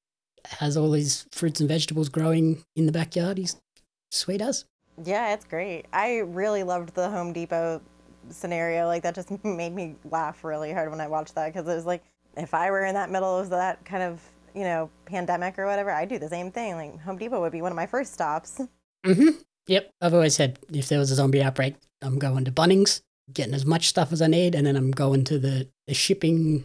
[0.44, 3.38] has all these fruits and vegetables growing in the backyard.
[3.38, 3.56] He's
[4.10, 4.64] sweet as.
[5.02, 5.86] Yeah, it's great.
[5.92, 7.80] I really loved the Home Depot
[8.28, 8.86] scenario.
[8.86, 11.86] Like that just made me laugh really hard when I watched that because it was
[11.86, 12.02] like
[12.36, 14.20] if I were in that middle of that kind of
[14.54, 16.76] you know, pandemic or whatever, I'd do the same thing.
[16.76, 18.60] Like Home Depot would be one of my first stops.
[19.04, 19.40] Mm-hmm.
[19.66, 19.90] Yep.
[20.00, 23.64] I've always said if there was a zombie outbreak, I'm going to Bunnings, getting as
[23.66, 26.64] much stuff as I need, and then I'm going to the, the shipping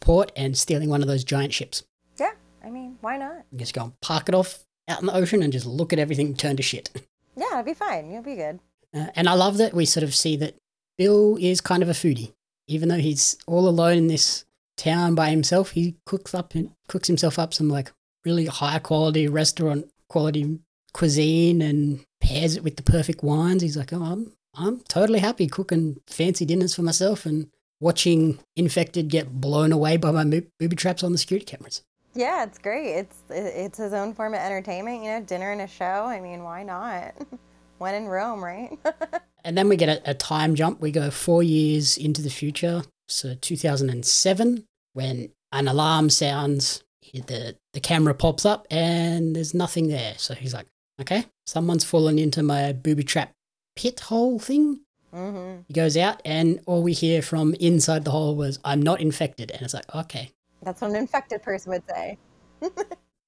[0.00, 1.82] port and stealing one of those giant ships.
[2.18, 2.32] Yeah.
[2.62, 3.44] I mean, why not?
[3.54, 6.34] Just go and park it off out in the ocean and just look at everything
[6.34, 6.90] turn to shit.
[7.36, 8.12] Yeah, it'll be fine.
[8.12, 8.60] You'll be good.
[8.94, 10.54] Uh, and I love that we sort of see that
[10.96, 12.32] Bill is kind of a foodie.
[12.68, 14.44] Even though he's all alone in this
[14.76, 15.70] town by himself.
[15.70, 17.92] He cooks up and cooks himself up some like
[18.24, 20.60] really high quality restaurant quality
[20.92, 23.62] cuisine and pairs it with the perfect wines.
[23.62, 29.08] He's like, oh, I'm I'm totally happy cooking fancy dinners for myself and watching infected
[29.08, 31.82] get blown away by my booby traps on the security cameras.
[32.14, 32.92] Yeah, it's great.
[32.92, 35.02] It's it's his own form of entertainment.
[35.02, 35.84] You know, dinner and a show.
[36.06, 37.14] I mean, why not?
[37.78, 38.78] when in Rome, right?
[39.44, 40.80] and then we get a, a time jump.
[40.80, 47.80] We go four years into the future so 2007, when an alarm sounds, the, the
[47.80, 50.14] camera pops up and there's nothing there.
[50.16, 50.66] So he's like,
[51.00, 53.32] okay, someone's fallen into my booby trap
[53.76, 54.80] pit hole thing.
[55.14, 55.62] Mm-hmm.
[55.68, 59.50] He goes out, and all we hear from inside the hole was, I'm not infected.
[59.50, 60.32] And it's like, okay.
[60.62, 62.18] That's what an infected person would say.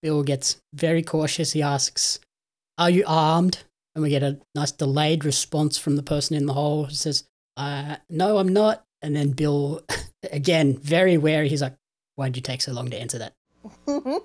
[0.02, 1.52] Bill gets very cautious.
[1.52, 2.18] He asks,
[2.78, 3.64] Are you armed?
[3.94, 6.85] And we get a nice delayed response from the person in the hole.
[6.85, 7.24] He says,
[7.56, 8.85] uh, No, I'm not.
[9.02, 9.82] And then Bill,
[10.32, 11.48] again, very wary.
[11.48, 11.74] He's like,
[12.16, 13.35] "Why'd you take so long to answer that?"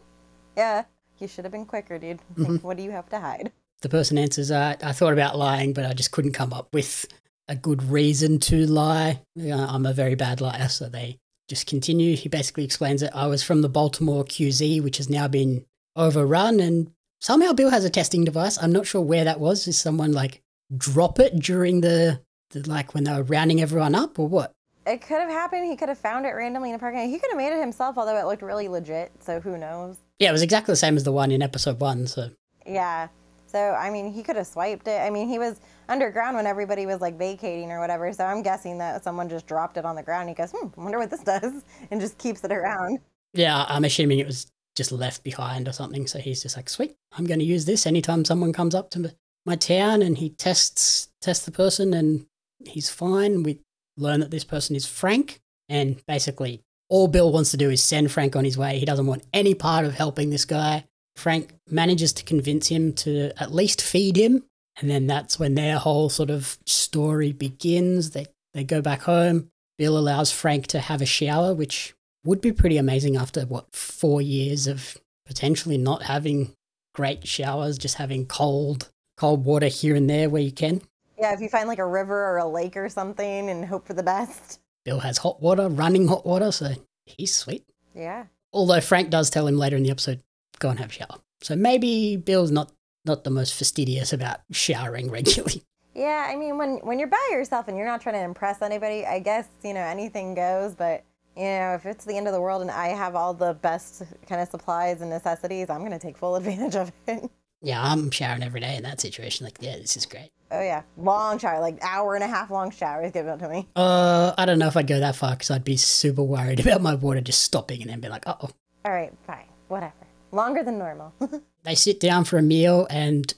[0.58, 0.86] yeah,
[1.20, 2.20] you should have been quicker, dude.
[2.36, 2.56] Mm-hmm.
[2.58, 3.52] what do you have to hide?
[3.82, 7.06] The person answers, uh, "I thought about lying, but I just couldn't come up with
[7.48, 9.22] a good reason to lie.
[9.40, 11.18] I'm a very bad liar." So they
[11.50, 12.16] just continue.
[12.16, 15.66] He basically explains that I was from the Baltimore QZ, which has now been
[15.96, 18.62] overrun, and somehow Bill has a testing device.
[18.62, 19.66] I'm not sure where that was.
[19.66, 20.42] Did someone like
[20.78, 24.54] drop it during the, the like when they were rounding everyone up, or what?
[24.86, 25.70] it could have happened.
[25.70, 27.10] He could have found it randomly in a parking lot.
[27.10, 29.12] He could have made it himself, although it looked really legit.
[29.20, 29.98] So who knows?
[30.20, 32.08] Yeah, it was exactly the same as the one in episode one.
[32.08, 32.32] So
[32.66, 33.10] yeah.
[33.52, 35.00] So I mean, he could have swiped it.
[35.00, 35.60] I mean, he was
[35.90, 38.12] underground when everybody was like vacating or whatever.
[38.14, 40.30] So I'm guessing that someone just dropped it on the ground.
[40.30, 43.00] he goes, "Hmm, I wonder what this does," and just keeps it around.
[43.34, 46.08] Yeah, I'm assuming it was just left behind or something.
[46.08, 49.14] So he's just like, "Sweet, I'm going to use this anytime someone comes up to
[49.46, 52.26] my town," and he tests tests the person, and
[52.66, 53.44] he's fine.
[53.44, 53.60] We
[53.98, 56.62] learn that this person is Frank, and basically
[56.92, 58.78] all Bill wants to do is send Frank on his way.
[58.78, 60.84] He doesn't want any part of helping this guy.
[61.22, 64.44] Frank manages to convince him to at least feed him,
[64.80, 68.12] and then that's when their whole sort of story begins.
[68.12, 69.50] They they go back home.
[69.78, 71.94] Bill allows Frank to have a shower, which
[72.26, 76.56] would be pretty amazing after what four years of potentially not having
[76.94, 80.82] great showers, just having cold, cold water here and there where you can.
[81.20, 83.94] Yeah, if you find like a river or a lake or something and hope for
[83.94, 84.60] the best.
[84.84, 86.74] Bill has hot water, running hot water, so
[87.06, 87.64] he's sweet.
[87.94, 88.26] Yeah.
[88.52, 90.22] Although Frank does tell him later in the episode,
[90.62, 91.20] go and have a shower.
[91.42, 92.72] So maybe Bill's not
[93.04, 95.64] not the most fastidious about showering regularly.
[95.94, 99.06] Yeah, I mean, when when you're by yourself and you're not trying to impress anybody,
[99.06, 100.74] I guess you know anything goes.
[100.74, 101.04] But
[101.36, 104.04] you know, if it's the end of the world and I have all the best
[104.26, 107.30] kind of supplies and necessities, I'm gonna take full advantage of it.
[107.62, 109.44] Yeah, I'm showering every day in that situation.
[109.44, 110.32] Like, yeah, this is great.
[110.50, 113.68] Oh yeah, long shower, like hour and a half long showers given to me.
[113.76, 116.82] Uh, I don't know if I'd go that far because I'd be super worried about
[116.82, 118.50] my water just stopping and then be like, oh.
[118.86, 119.94] All right, fine, whatever.
[120.32, 121.14] Longer than normal.
[121.64, 123.34] they sit down for a meal, and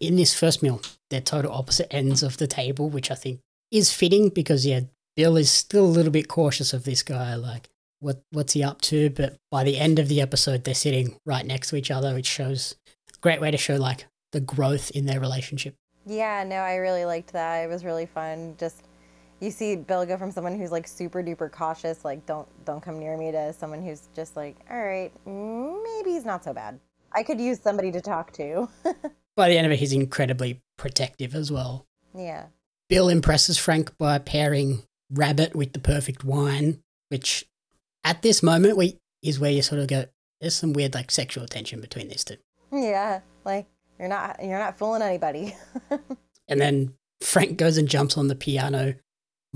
[0.00, 0.80] in this first meal,
[1.10, 4.80] they're total opposite ends of the table, which I think is fitting because yeah,
[5.16, 7.68] Bill is still a little bit cautious of this guy, like
[8.00, 9.10] what what's he up to?
[9.10, 12.26] But by the end of the episode, they're sitting right next to each other, which
[12.26, 12.76] shows
[13.20, 15.74] great way to show like the growth in their relationship.
[16.06, 17.64] Yeah, no, I really liked that.
[17.64, 18.54] It was really fun.
[18.58, 18.82] Just
[19.40, 22.98] you see Bill go from someone who's like super duper cautious, like don't don't come
[22.98, 26.78] near me, to someone who's just like, all right, maybe he's not so bad.
[27.12, 28.68] I could use somebody to talk to.
[29.36, 31.86] By the end of it, he's incredibly protective as well.
[32.14, 32.46] Yeah.
[32.88, 37.46] Bill impresses Frank by pairing rabbit with the perfect wine, which
[38.02, 40.06] at this moment we is where you sort of go,
[40.40, 42.36] there's some weird like sexual tension between these two.
[42.72, 43.66] Yeah, like
[43.98, 45.54] you're not you're not fooling anybody.
[46.48, 48.94] and then Frank goes and jumps on the piano,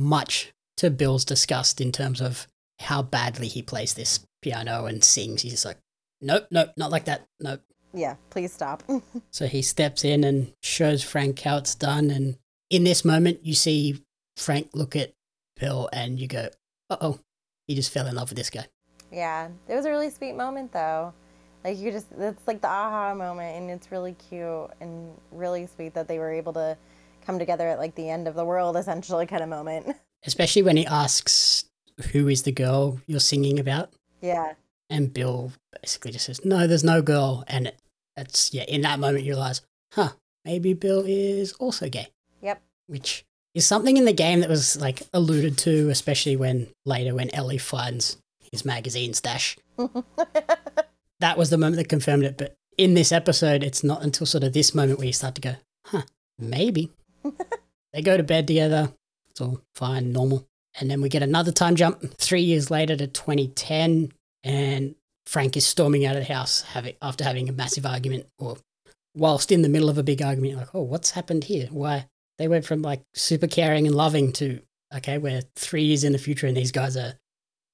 [0.03, 2.47] much to Bill's disgust in terms of
[2.81, 5.43] how badly he plays this piano and sings.
[5.43, 5.79] He's like,
[6.21, 7.27] nope, nope, not like that.
[7.41, 7.63] Nope.
[7.95, 8.83] Yeah, please stop.
[9.31, 12.11] so he steps in and shows Frank how it's done.
[12.11, 12.37] And
[12.71, 14.03] in this moment, you see
[14.37, 15.13] Frank look at
[15.59, 16.49] Bill and you go,
[16.91, 17.21] uh oh,
[17.67, 18.67] he just fell in love with this guy.
[19.11, 21.13] Yeah, it was a really sweet moment though.
[21.65, 25.95] Like you just, it's like the aha moment, and it's really cute and really sweet
[25.95, 26.77] that they were able to
[27.25, 29.97] come together at like the end of the world, essentially, kind of moment.
[30.25, 31.65] Especially when he asks,
[32.13, 34.55] "Who is the girl you're singing about?" Yeah.
[34.89, 37.73] And Bill basically just says, "No, there's no girl," and
[38.17, 38.65] it's yeah.
[38.65, 40.11] In that moment, you realize, huh,
[40.45, 42.09] maybe Bill is also gay.
[42.43, 42.63] Yep.
[42.87, 47.35] Which is something in the game that was like alluded to, especially when later when
[47.35, 48.17] Ellie finds
[48.51, 49.57] his magazine stash.
[51.21, 52.39] that was the moment that confirmed it.
[52.39, 55.41] But in this episode, it's not until sort of this moment where you start to
[55.41, 55.55] go,
[55.87, 56.03] huh,
[56.39, 56.91] maybe.
[57.93, 58.93] They go to bed together.
[59.31, 60.47] It's all fine, normal.
[60.79, 64.13] And then we get another time jump three years later to 2010.
[64.45, 64.95] And
[65.27, 68.57] Frank is storming out of the house having, after having a massive argument or
[69.15, 70.57] whilst in the middle of a big argument.
[70.57, 71.69] Like, oh, what's happened here?
[71.71, 72.07] Why?
[72.39, 74.61] They went from like super caring and loving to,
[74.95, 77.15] okay, we're three years in the future and these guys are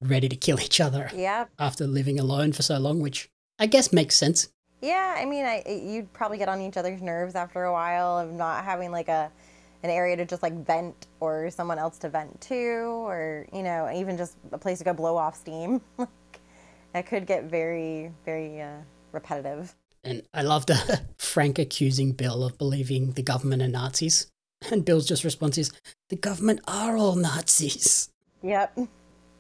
[0.01, 1.11] ready to kill each other.
[1.15, 1.47] Yeah.
[1.59, 4.49] After living alone for so long, which I guess makes sense.
[4.81, 8.33] Yeah, I mean, I you'd probably get on each other's nerves after a while of
[8.33, 9.31] not having like a
[9.83, 13.91] an area to just like vent or someone else to vent to, or you know,
[13.95, 15.81] even just a place to go blow off steam.
[15.99, 16.09] like
[16.95, 18.79] it could get very, very uh,
[19.13, 19.75] repetitive.
[20.05, 24.29] And I love the Frank accusing Bill of believing the government are Nazis,
[24.71, 25.73] and Bill's just response is,
[26.09, 28.11] "The government are all Nazis."
[28.43, 28.79] Yep.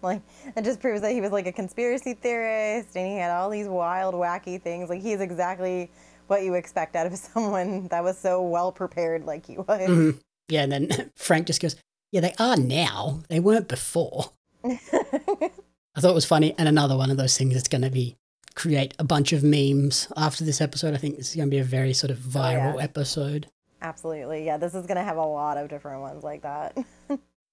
[0.02, 0.22] Like
[0.56, 3.66] it just proves that he was like a conspiracy theorist and he had all these
[3.66, 4.88] wild, wacky things.
[4.88, 5.90] Like he's exactly
[6.28, 9.66] what you expect out of someone that was so well prepared like he was.
[9.66, 10.18] Mm-hmm.
[10.48, 11.76] Yeah, and then Frank just goes,
[12.12, 13.20] Yeah, they are now.
[13.28, 14.32] They weren't before.
[14.64, 16.54] I thought it was funny.
[16.56, 18.16] And another one of those things that's gonna be
[18.54, 20.94] create a bunch of memes after this episode.
[20.94, 22.84] I think this is gonna be a very sort of viral oh, yeah.
[22.84, 23.48] episode.
[23.82, 24.44] Absolutely.
[24.44, 26.76] Yeah, this is gonna have a lot of different ones like that.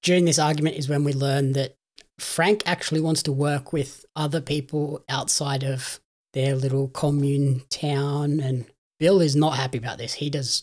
[0.02, 1.76] During this argument is when we learn that
[2.20, 6.00] Frank actually wants to work with other people outside of
[6.34, 8.66] their little commune town, and
[9.00, 10.14] Bill is not happy about this.
[10.14, 10.62] He does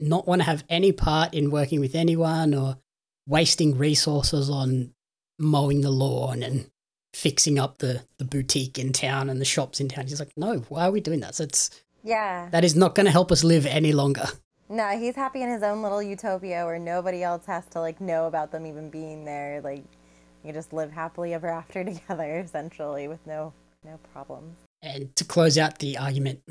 [0.00, 2.78] not want to have any part in working with anyone or
[3.26, 4.92] wasting resources on
[5.38, 6.70] mowing the lawn and
[7.12, 10.06] fixing up the, the boutique in town and the shops in town.
[10.06, 11.34] He's like, no, why are we doing that?
[11.34, 11.70] So it's
[12.02, 14.26] yeah, that is not going to help us live any longer.
[14.68, 18.26] No, he's happy in his own little utopia where nobody else has to like know
[18.26, 19.60] about them even being there.
[19.62, 19.84] Like
[20.44, 23.52] you just live happily ever after together, essentially, with no
[23.84, 24.56] no problems.
[24.82, 26.42] And to close out the argument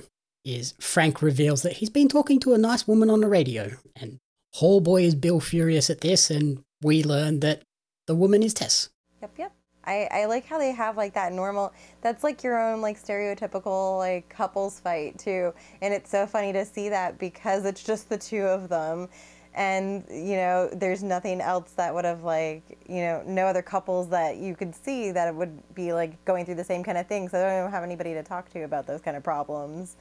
[0.46, 4.20] is Frank reveals that he's been talking to a nice woman on the radio, and
[4.54, 7.62] whole boy is Bill furious at this, and we learn that
[8.08, 8.90] the woman is Tess.
[9.22, 9.54] Yep, yep.
[9.86, 13.98] I, I like how they have like that normal that's like your own like stereotypical
[13.98, 18.18] like couples fight too and it's so funny to see that because it's just the
[18.18, 19.10] two of them
[19.56, 24.10] and you know there's nothing else that would have like you know no other couples
[24.10, 27.30] that you could see that would be like going through the same kind of thing
[27.30, 29.96] so i don't have anybody to talk to about those kind of problems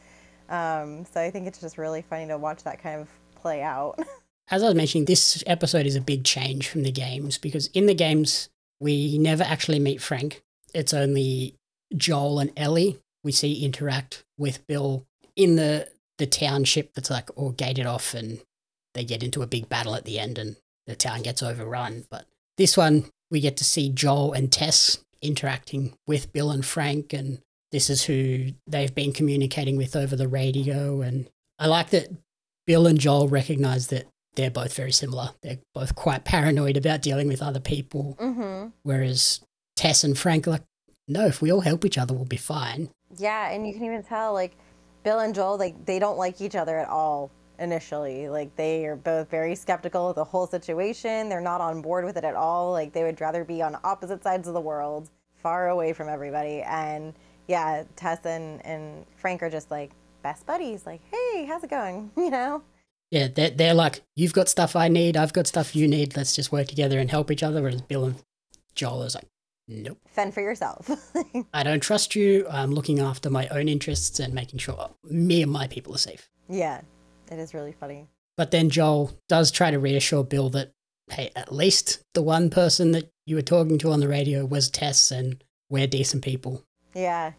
[0.48, 3.98] Um, so I think it's just really funny to watch that kind of play out.
[4.50, 7.86] As I was mentioning, this episode is a big change from the games because in
[7.86, 10.42] the games, we never actually meet Frank.
[10.74, 11.54] It's only
[11.96, 15.88] Joel and Ellie we see interact with Bill in the,
[16.18, 18.40] the township that's like all gated off and
[18.94, 22.04] they get into a big battle at the end and the town gets overrun.
[22.10, 22.26] But
[22.56, 27.38] this one, we get to see Joel and Tess interacting with Bill and Frank, and
[27.70, 31.00] this is who they've been communicating with over the radio.
[31.00, 31.28] And
[31.58, 32.08] I like that
[32.66, 35.30] Bill and Joel recognize that they're both very similar.
[35.42, 38.68] They're both quite paranoid about dealing with other people, mm-hmm.
[38.82, 39.40] whereas
[39.76, 40.64] Tess and Frank are like,
[41.08, 42.88] no, if we all help each other, we'll be fine.
[43.16, 44.56] Yeah, and you can even tell like
[45.02, 47.30] Bill and Joel like they don't like each other at all
[47.62, 48.28] initially.
[48.28, 51.28] Like they are both very skeptical of the whole situation.
[51.28, 52.72] They're not on board with it at all.
[52.72, 56.62] Like they would rather be on opposite sides of the world, far away from everybody.
[56.62, 57.14] And
[57.48, 59.92] yeah, Tess and, and Frank are just like
[60.22, 60.84] best buddies.
[60.86, 62.10] Like, hey, how's it going?
[62.16, 62.62] You know?
[63.10, 66.16] Yeah, they're, they're like, you've got stuff I need, I've got stuff you need.
[66.16, 67.60] Let's just work together and help each other.
[67.60, 68.14] Whereas Bill and
[68.74, 69.26] Joel is like,
[69.68, 69.98] nope.
[70.06, 70.90] Fend for yourself.
[71.52, 72.46] I don't trust you.
[72.50, 76.30] I'm looking after my own interests and making sure me and my people are safe.
[76.48, 76.80] yeah,
[77.32, 78.06] it is really funny.
[78.36, 80.72] But then Joel does try to reassure Bill that,
[81.10, 84.70] hey, at least the one person that you were talking to on the radio was
[84.70, 86.62] Tess and we're decent people.
[86.94, 87.32] Yeah,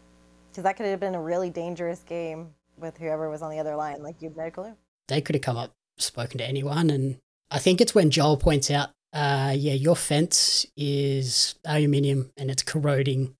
[0.48, 3.76] because that could have been a really dangerous game with whoever was on the other
[3.76, 4.02] line.
[4.02, 4.74] Like you'd no clue.
[5.08, 6.90] They could have come up, spoken to anyone.
[6.90, 7.18] And
[7.50, 12.62] I think it's when Joel points out, uh, yeah, your fence is aluminium and it's
[12.62, 13.34] corroding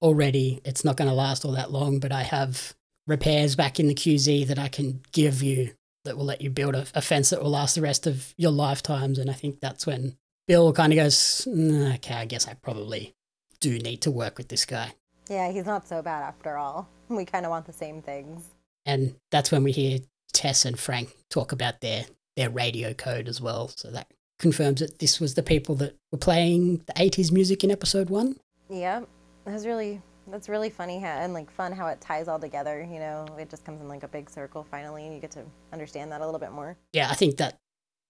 [0.00, 0.60] already.
[0.64, 2.74] It's not going to last all that long, but I have
[3.06, 5.70] repairs back in the QZ that I can give you
[6.06, 8.50] that will let you build a, a fence that will last the rest of your
[8.50, 9.18] lifetimes.
[9.18, 10.16] And I think that's when
[10.48, 13.14] Bill kind of goes, "Mm, okay, I guess I probably
[13.60, 14.92] do need to work with this guy.
[15.28, 16.88] Yeah, he's not so bad after all.
[17.08, 18.42] We kind of want the same things.
[18.84, 20.00] And that's when we hear
[20.32, 23.68] Tess and Frank talk about their, their radio code as well.
[23.68, 24.08] So that
[24.40, 28.40] confirms that this was the people that were playing the 80s music in episode one.
[28.70, 29.08] Yep,
[29.44, 32.86] was really that's really funny how, and like fun how it ties all together.
[32.88, 35.44] You know, it just comes in like a big circle finally, and you get to
[35.72, 36.76] understand that a little bit more.
[36.92, 37.58] Yeah, I think that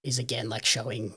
[0.02, 1.14] is again like showing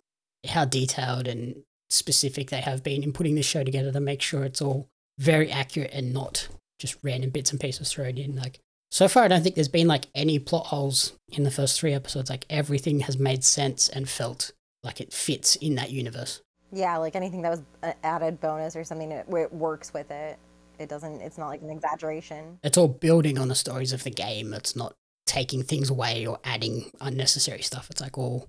[0.48, 4.44] how detailed and specific they have been in putting this show together to make sure
[4.44, 4.88] it's all
[5.18, 6.48] very accurate and not
[6.78, 8.36] just random bits and pieces thrown in.
[8.36, 8.60] Like
[8.92, 11.94] so far, I don't think there's been like any plot holes in the first three
[11.94, 12.30] episodes.
[12.30, 14.52] Like everything has made sense and felt
[14.84, 16.42] like it fits in that universe.
[16.72, 20.38] Yeah, like anything that was uh, added bonus or something where it works with it.
[20.80, 21.22] It doesn't.
[21.22, 22.60] It's not like an exaggeration.
[22.64, 24.54] It's all building on the stories of the game.
[24.54, 24.96] It's not
[25.28, 27.90] taking things away or adding unnecessary stuff.
[27.92, 28.48] It's like all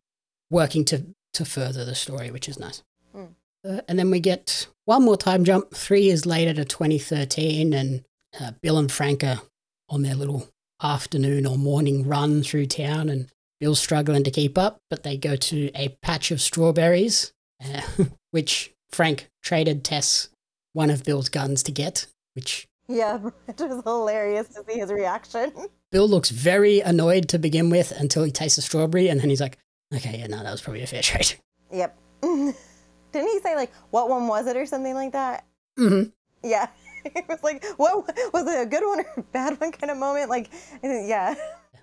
[0.50, 2.82] working to to further the story, which is nice.
[3.14, 3.34] Mm.
[3.68, 8.04] Uh, and then we get one more time jump three years later to 2013, and
[8.40, 9.42] uh, Bill and Frank are
[9.88, 10.48] on their little
[10.82, 13.28] afternoon or morning run through town, and
[13.58, 17.82] Bill's struggling to keep up, but they go to a patch of strawberries, uh,
[18.30, 20.28] which Frank traded Tess
[20.72, 23.18] one of Bill's guns to get, which Yeah,
[23.48, 25.52] it was hilarious to see his reaction.
[25.90, 29.40] Bill looks very annoyed to begin with until he tastes the strawberry, and then he's
[29.40, 29.58] like,
[29.94, 31.34] okay, yeah, no, that was probably a fair trade.
[31.72, 31.98] Yep.
[32.22, 35.44] Didn't he say like what one was it or something like that?
[35.78, 36.10] Mm-hmm.
[36.48, 36.68] Yeah.
[37.04, 39.96] it was like what was it a good one or a bad one kind of
[39.98, 40.28] moment?
[40.30, 40.50] Like
[40.82, 41.34] yeah,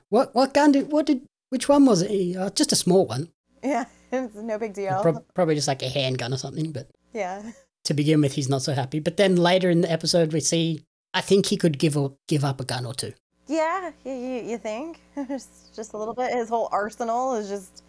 [0.09, 2.35] What what gun did what did which one was it?
[2.37, 3.29] Uh, just a small one,
[3.63, 3.85] yeah.
[4.11, 5.01] It's no big deal.
[5.01, 6.71] Prob- probably just like a handgun or something.
[6.71, 7.41] But yeah.
[7.87, 8.99] To begin with, he's not so happy.
[8.99, 10.83] But then later in the episode, we see
[11.13, 13.13] I think he could give a, give up a gun or two.
[13.47, 15.01] Yeah, you, you, think?
[15.27, 16.33] just, just a little bit.
[16.33, 17.83] His whole arsenal is just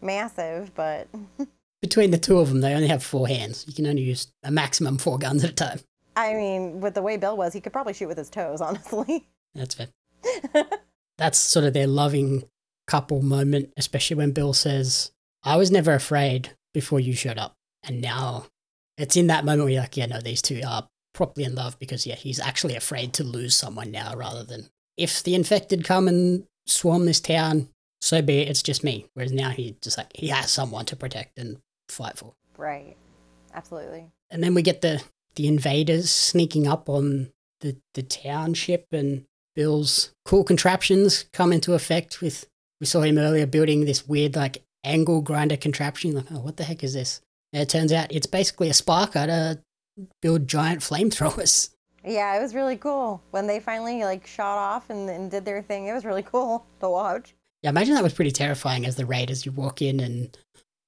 [0.00, 1.06] massive, but
[1.82, 3.64] Between the two of them, they only have four hands.
[3.66, 5.80] You can only use a maximum four guns at a time.
[6.16, 9.28] I mean, with the way Bill was, he could probably shoot with his toes, honestly.
[9.54, 9.88] That's fair.
[11.18, 12.44] That's sort of their loving
[12.86, 17.54] couple moment, especially when Bill says, I was never afraid before you showed up.
[17.84, 18.46] And now
[18.96, 21.78] it's in that moment where you're like, yeah, no, these two are properly in love
[21.78, 26.08] because, yeah, he's actually afraid to lose someone now rather than if the infected come
[26.08, 27.68] and swarm this town,
[28.00, 29.06] so be it, it's just me.
[29.14, 32.34] Whereas now he just like, he has someone to protect and fight for.
[32.56, 32.96] right.
[33.54, 34.06] Absolutely.
[34.30, 35.02] And then we get the,
[35.36, 37.30] the invaders sneaking up on
[37.60, 42.46] the, the township and Bill's cool contraptions come into effect with
[42.80, 46.14] we saw him earlier building this weird like angle grinder contraption.
[46.14, 47.20] Like, oh, what the heck is this?
[47.52, 49.60] And it turns out it's basically a sparker to
[50.20, 51.70] build giant flamethrowers.
[52.04, 55.62] Yeah, it was really cool when they finally like shot off and, and did their
[55.62, 55.86] thing.
[55.86, 57.34] It was really cool to watch.
[57.62, 59.46] Yeah, imagine that was pretty terrifying as the raiders.
[59.46, 60.36] You walk in and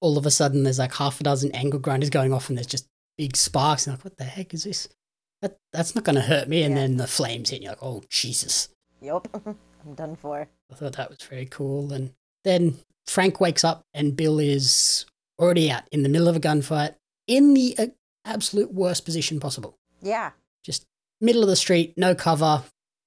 [0.01, 2.67] all of a sudden there's like half a dozen angle grinders going off and there's
[2.67, 3.87] just big sparks.
[3.87, 4.89] And like, what the heck is this?
[5.41, 6.63] That, that's not going to hurt me.
[6.65, 6.81] And Yeah.
[6.81, 7.57] then the flames hit.
[7.57, 8.69] And you're like, oh, Jesus.
[9.03, 9.29] Yep.
[9.87, 10.49] I'm done for.
[10.73, 11.93] I thought that was very cool.
[11.93, 12.13] And
[12.43, 15.07] then Frank wakes up and Bill is
[15.39, 16.95] already out in the middle of a gunfight
[17.27, 17.87] in the uh,
[18.25, 19.79] absolute worst position possible.
[20.03, 20.31] Yeah.
[20.63, 20.87] Just
[21.21, 22.65] middle of the street, no cover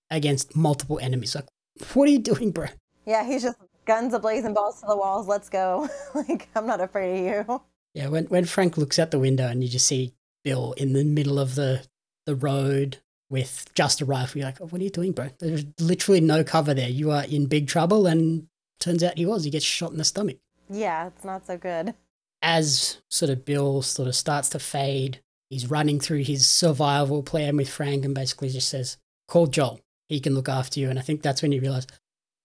[0.09, 1.35] against multiple enemies.
[1.35, 1.47] Like,
[1.93, 2.67] what are you doing, bro?
[3.05, 5.27] Yeah, he's just guns ablazing, balls to the walls.
[5.27, 5.89] Let's go.
[6.15, 7.61] like, I'm not afraid of you.
[7.93, 10.13] Yeah, when when Frank looks out the window and you just see
[10.43, 11.83] Bill in the middle of the
[12.25, 12.97] the road
[13.29, 15.29] with just a rifle, you're like, oh, "What are you doing, bro?
[15.39, 16.89] There's literally no cover there.
[16.89, 18.47] You are in big trouble." And
[18.79, 19.45] turns out he was.
[19.45, 20.37] He gets shot in the stomach.
[20.69, 21.95] Yeah, it's not so good.
[22.41, 27.57] As sort of Bill sort of starts to fade, he's running through his survival plan
[27.57, 29.79] with Frank and basically just says, "Call Joel.
[30.07, 31.87] He can look after you." And I think that's when you realize,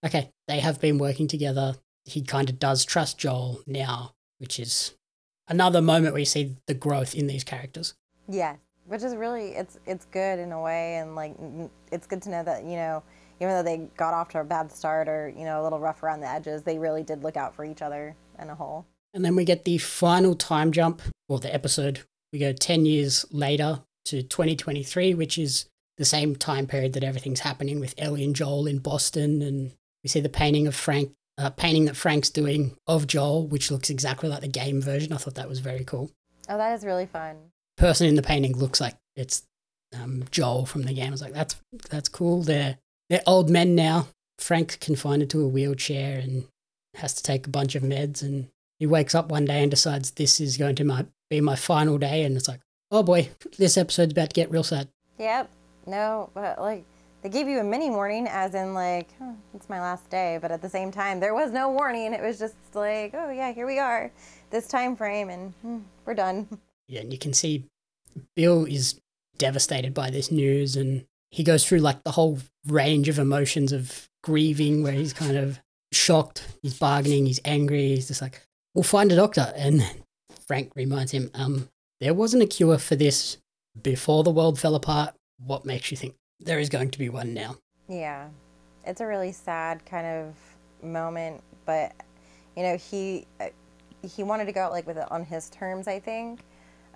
[0.05, 1.75] okay, they have been working together.
[2.05, 4.95] He kind of does trust Joel now, which is
[5.47, 7.93] another moment where you see the growth in these characters.
[8.27, 8.55] Yeah,
[8.87, 11.35] which is really it's it's good in a way, and like
[11.91, 13.03] it's good to know that you know
[13.39, 16.03] even though they got off to a bad start or you know a little rough
[16.03, 18.85] around the edges, they really did look out for each other in a whole.
[19.13, 22.01] And then we get the final time jump, or the episode.
[22.31, 25.65] We go ten years later to 2023, which is
[25.97, 29.71] the same time period that everything's happening with Ellie and Joel in Boston, and
[30.03, 33.89] we see the painting of Frank uh, painting that Frank's doing of Joel, which looks
[33.89, 35.13] exactly like the game version.
[35.13, 36.11] I thought that was very cool.
[36.49, 37.37] Oh, that is really fun.
[37.77, 39.43] Person in the painting looks like it's
[39.95, 41.07] um, Joel from the game.
[41.07, 41.55] I was like, that's
[41.89, 42.43] that's cool.
[42.43, 42.77] They're
[43.09, 44.07] they're old men now.
[44.39, 46.45] Frank confined into a wheelchair and
[46.95, 48.21] has to take a bunch of meds.
[48.21, 48.49] And
[48.83, 51.97] he wakes up one day and decides this is going to my, be my final
[51.97, 52.25] day.
[52.25, 52.59] And it's like,
[52.91, 54.89] oh boy, this episode's about to get real sad.
[55.19, 55.49] Yep.
[55.87, 56.83] No, but like
[57.21, 60.51] they gave you a mini warning, as in like oh, it's my last day, but
[60.51, 62.13] at the same time there was no warning.
[62.13, 64.11] It was just like, oh yeah, here we are,
[64.49, 66.47] this time frame, and hmm, we're done.
[66.89, 67.63] Yeah, and you can see
[68.35, 68.99] Bill is
[69.37, 74.09] devastated by this news, and he goes through like the whole range of emotions of
[74.21, 75.61] grieving, where he's kind of
[75.93, 79.83] shocked, he's bargaining, he's angry, he's just like, we'll find a doctor, and
[80.47, 81.69] Frank reminds him, um,
[81.99, 83.37] there wasn't a cure for this
[83.81, 85.15] before the world fell apart.
[85.37, 87.55] What makes you think there is going to be one now.
[87.87, 88.27] Yeah.
[88.85, 90.35] It's a really sad kind of
[90.83, 91.93] moment, but
[92.55, 93.47] you know, he uh,
[94.01, 96.41] he wanted to go out like with it on his terms, I think.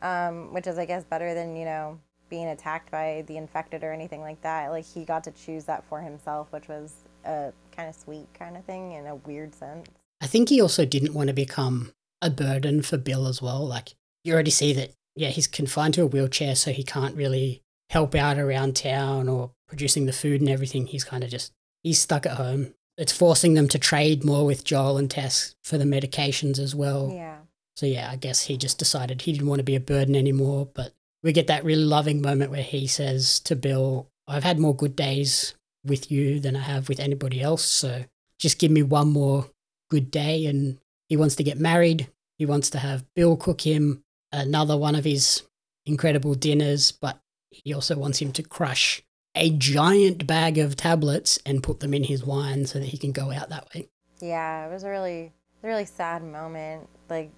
[0.01, 1.99] Um, which is I guess better than, you know,
[2.29, 4.69] being attacked by the infected or anything like that.
[4.69, 6.93] Like he got to choose that for himself, which was
[7.25, 9.87] a kind of sweet kind of thing in a weird sense.
[10.21, 13.65] I think he also didn't want to become a burden for Bill as well.
[13.65, 17.63] Like you already see that yeah, he's confined to a wheelchair so he can't really
[17.89, 20.85] help out around town or producing the food and everything.
[20.85, 21.53] He's kind of just,
[21.83, 22.73] he's stuck at home.
[22.97, 27.11] It's forcing them to trade more with Joel and Tess for the medications as well.
[27.13, 27.37] Yeah.
[27.75, 30.67] So, yeah, I guess he just decided he didn't want to be a burden anymore.
[30.71, 30.93] But
[31.23, 34.95] we get that really loving moment where he says to Bill, I've had more good
[34.95, 37.65] days with you than I have with anybody else.
[37.65, 38.05] So
[38.39, 39.49] just give me one more
[39.89, 40.45] good day.
[40.45, 42.09] And he wants to get married.
[42.37, 45.43] He wants to have Bill cook him another one of his
[45.85, 47.19] incredible dinners, but
[47.49, 49.01] he also wants him to crush
[49.35, 53.11] a giant bag of tablets and put them in his wine so that he can
[53.11, 53.87] go out that way.
[54.19, 55.31] Yeah, it was a really,
[55.61, 56.89] really sad moment.
[57.09, 57.31] Like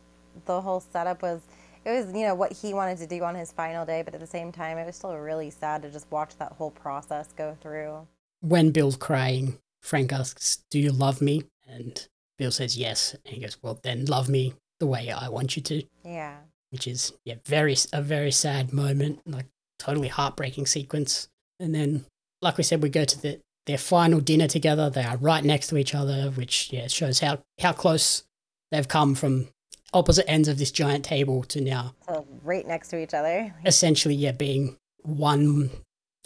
[0.45, 1.41] the whole setup was,
[1.85, 4.19] it was, you know, what he wanted to do on his final day, but at
[4.19, 7.57] the same time, it was still really sad to just watch that whole process go
[7.61, 8.07] through.
[8.41, 11.43] When Bill's crying, Frank asks, Do you love me?
[11.67, 12.07] And
[12.39, 13.15] Bill says yes.
[13.25, 15.83] And he goes, Well, then love me the way I want you to.
[16.03, 16.37] Yeah.
[16.71, 19.21] Which is, yeah, very, a very sad moment.
[19.27, 19.45] Like,
[19.77, 21.27] totally heartbreaking sequence.
[21.59, 22.05] And then,
[22.41, 24.89] like we said, we go to the, their final dinner together.
[24.89, 28.23] They are right next to each other, which yeah shows how how close
[28.71, 29.49] they've come from
[29.93, 33.53] opposite ends of this giant table to now so right next to each other.
[33.65, 35.69] Essentially, yeah, being one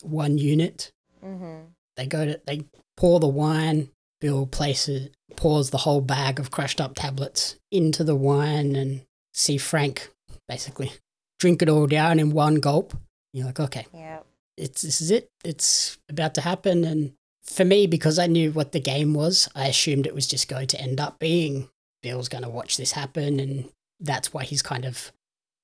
[0.04, 0.92] one unit.
[1.24, 1.66] Mm-hmm.
[1.98, 3.90] They go to they pour the wine.
[4.24, 9.02] Bill places pours the whole bag of crushed up tablets into the wine, and
[9.34, 10.10] see Frank
[10.48, 10.94] basically
[11.40, 12.96] drink it all down in one gulp.
[13.34, 14.20] You're like, okay, yeah,
[14.58, 15.30] it's this is it.
[15.44, 16.86] It's about to happen.
[16.86, 17.12] And
[17.44, 20.68] for me, because I knew what the game was, I assumed it was just going
[20.68, 21.68] to end up being
[22.02, 23.70] Bill's going to watch this happen, and
[24.00, 25.12] that's why he's kind of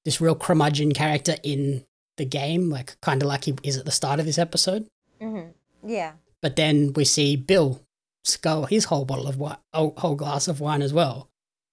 [0.03, 1.86] this real curmudgeon character in
[2.18, 4.86] the game, like kind of like he is at the start of this episode.
[5.22, 5.51] Mm-hmm.
[5.89, 6.12] Yeah.
[6.41, 7.82] But then we see Bill
[8.24, 11.30] scull his whole bottle of wine, whole glass of wine as well.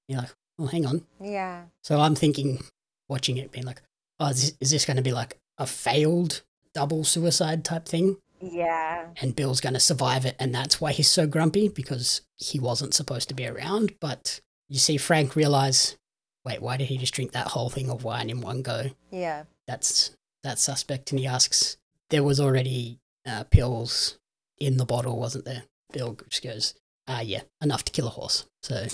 [0.09, 1.05] You're like, well, hang on.
[1.21, 1.65] Yeah.
[1.83, 2.63] So I'm thinking,
[3.09, 3.83] watching it, being like,
[4.21, 6.43] oh, is this, is this going to be like a failed
[6.75, 8.19] double suicide type thing.
[8.41, 9.07] Yeah.
[9.21, 10.37] And Bill's going to survive it.
[10.39, 13.95] And that's why he's so grumpy because he wasn't supposed to be around.
[14.01, 15.97] But you see Frank realize,
[16.45, 18.91] wait, why did he just drink that whole thing of wine in one go?
[19.11, 19.45] Yeah.
[19.67, 21.11] That's that suspect.
[21.11, 21.79] And he asks,
[22.11, 24.19] there was already uh, pills
[24.59, 25.65] in the bottle, wasn't there?
[25.93, 26.75] Bill just goes,
[27.09, 28.47] ah, yeah, enough to kill a horse.
[28.63, 28.87] So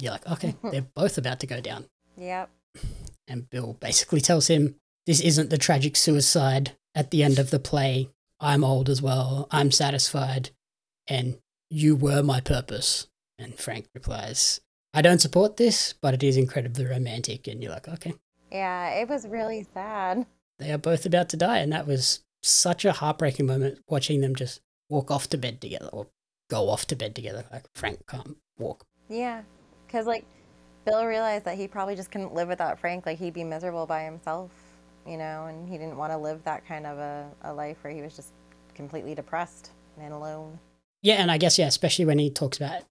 [0.00, 1.86] you're like, okay, they're both about to go down.
[2.16, 2.50] Yep.
[3.28, 4.76] And Bill basically tells him,
[5.06, 8.08] this isn't the tragic suicide at the end of the play.
[8.40, 9.48] I'm old as well.
[9.50, 10.50] I'm satisfied.
[11.08, 11.38] And
[11.70, 13.06] you were my purpose.
[13.38, 14.60] And Frank replies,
[14.94, 17.48] I don't support this, but it is incredibly romantic.
[17.48, 18.14] And you're like, okay.
[18.50, 20.26] Yeah, it was really sad.
[20.58, 21.58] They are both about to die.
[21.58, 25.88] And that was such a heartbreaking moment watching them just walk off to bed together
[25.92, 26.08] or
[26.52, 27.44] go off to bed together.
[27.50, 28.84] Like Frank can't walk.
[29.08, 29.42] Yeah,
[29.86, 30.26] because like
[30.84, 33.06] Bill realized that he probably just couldn't live without Frank.
[33.06, 34.50] Like he'd be miserable by himself,
[35.06, 37.92] you know, and he didn't want to live that kind of a, a life where
[37.92, 38.32] he was just
[38.74, 40.58] completely depressed and alone.
[41.00, 42.82] Yeah, and I guess, yeah, especially when he talks about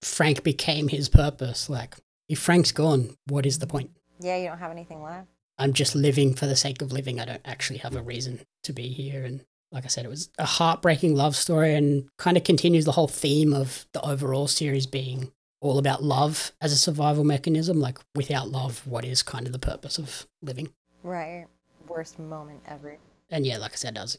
[0.00, 1.68] Frank became his purpose.
[1.68, 1.96] Like,
[2.28, 3.90] if Frank's gone, what is the point?
[4.20, 5.28] Yeah, you don't have anything left.
[5.58, 7.20] I'm just living for the sake of living.
[7.20, 9.22] I don't actually have a reason to be here.
[9.24, 12.92] And like I said, it was a heartbreaking love story and kind of continues the
[12.92, 17.80] whole theme of the overall series being all about love as a survival mechanism.
[17.80, 20.72] Like, without love, what is kind of the purpose of living?
[21.02, 21.46] Right.
[21.88, 22.98] Worst moment ever.
[23.30, 24.18] And yeah, like I said, I was,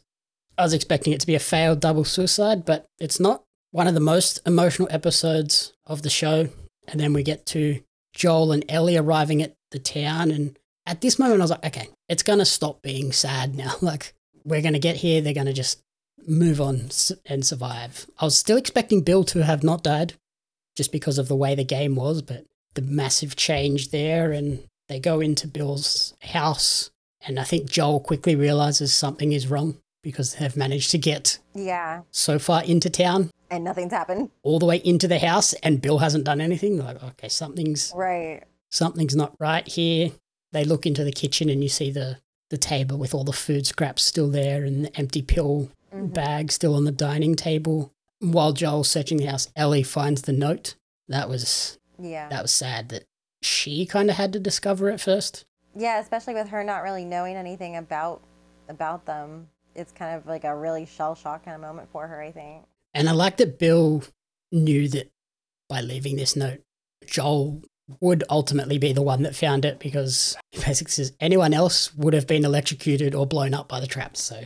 [0.57, 3.43] I was expecting it to be a failed double suicide, but it's not.
[3.71, 6.49] One of the most emotional episodes of the show.
[6.87, 7.81] And then we get to
[8.13, 10.29] Joel and Ellie arriving at the town.
[10.29, 13.73] And at this moment, I was like, okay, it's going to stop being sad now.
[13.81, 14.13] like,
[14.45, 15.21] we're going to get here.
[15.21, 15.81] They're going to just
[16.27, 16.89] move on
[17.25, 18.05] and survive.
[18.19, 20.13] I was still expecting Bill to have not died
[20.75, 24.31] just because of the way the game was, but the massive change there.
[24.31, 26.91] And they go into Bill's house.
[27.25, 32.01] And I think Joel quickly realizes something is wrong because they've managed to get Yeah,
[32.11, 34.29] so far into town, and nothing's happened.
[34.43, 36.77] all the way into the house, and Bill hasn't done anything.
[36.77, 38.43] Like, okay, something's Right.
[38.69, 40.11] something's not right here.
[40.51, 42.17] They look into the kitchen and you see the
[42.53, 46.13] the table with all the food scraps still there and the empty pill Mhm.
[46.13, 47.91] bag still on the dining table.
[48.19, 50.75] While Joel's searching the house, Ellie finds the note.
[51.07, 52.29] That was Yeah.
[52.29, 53.05] that was sad that
[53.41, 55.45] she kind of had to discover it first.
[55.75, 58.21] Yeah, especially with her not really knowing anything about
[58.69, 59.49] about them.
[59.75, 62.65] It's kind of like a really shell shock kind of moment for her, I think.
[62.93, 64.03] And I like that Bill
[64.51, 65.11] knew that
[65.67, 66.61] by leaving this note,
[67.07, 67.63] Joel
[67.99, 72.27] would ultimately be the one that found it because basically says anyone else would have
[72.27, 74.21] been electrocuted or blown up by the traps.
[74.21, 74.45] So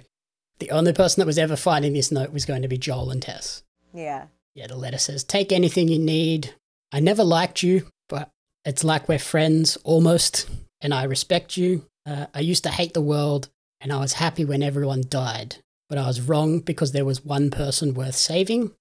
[0.59, 3.21] the only person that was ever finding this note was going to be Joel and
[3.21, 3.63] Tess.
[3.93, 4.27] Yeah.
[4.55, 6.55] Yeah, the letter says, Take anything you need.
[6.91, 8.31] I never liked you, but
[8.65, 10.49] it's like we're friends almost,
[10.81, 11.85] and I respect you.
[12.07, 13.49] Uh, I used to hate the world,
[13.81, 15.57] and I was happy when everyone died,
[15.89, 18.71] but I was wrong because there was one person worth saving.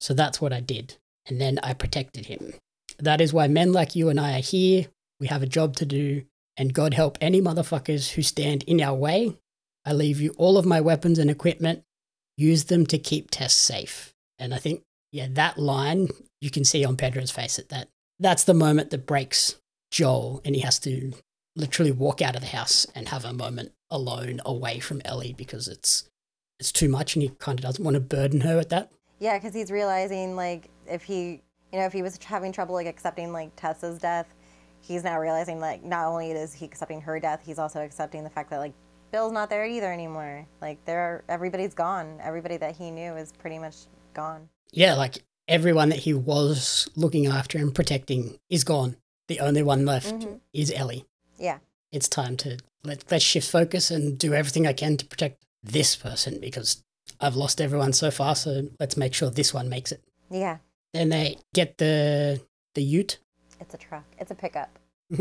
[0.00, 0.96] So that's what I did.
[1.26, 2.54] And then I protected him.
[3.00, 4.86] That is why men like you and I are here.
[5.18, 6.24] We have a job to do,
[6.56, 9.36] and God help any motherfuckers who stand in our way.
[9.84, 11.82] I leave you all of my weapons and equipment.
[12.36, 14.14] Use them to keep Tess safe.
[14.38, 14.82] And I think
[15.12, 16.08] yeah, that line
[16.40, 17.88] you can see on Pedro's face at that
[18.20, 19.56] that's the moment that breaks
[19.90, 21.12] Joel, and he has to
[21.56, 25.66] literally walk out of the house and have a moment alone away from Ellie because
[25.66, 26.04] it's
[26.60, 28.92] it's too much, and he kind of doesn't want to burden her at that.
[29.18, 31.40] Yeah, because he's realizing like if he,
[31.72, 34.26] you know, if he was having trouble like accepting like Tess's death,
[34.80, 38.30] he's now realizing like not only is he accepting her death, he's also accepting the
[38.30, 38.72] fact that like
[39.12, 40.46] Bill's not there either anymore.
[40.60, 42.18] Like there, everybody's gone.
[42.22, 43.76] Everybody that he knew is pretty much
[44.14, 44.48] gone.
[44.72, 48.96] Yeah, like everyone that he was looking after and protecting is gone.
[49.26, 50.40] The only one left Mhm.
[50.52, 51.06] is Ellie.
[51.38, 51.58] Yeah.
[51.92, 55.96] It's time to let let's shift focus and do everything I can to protect this
[55.96, 56.82] person because
[57.20, 58.36] I've lost everyone so far.
[58.36, 60.02] So let's make sure this one makes it.
[60.30, 60.58] Yeah.
[60.92, 62.40] Then they get the
[62.74, 63.18] the Ute,
[63.60, 64.04] It's a truck.
[64.18, 64.78] It's a pickup.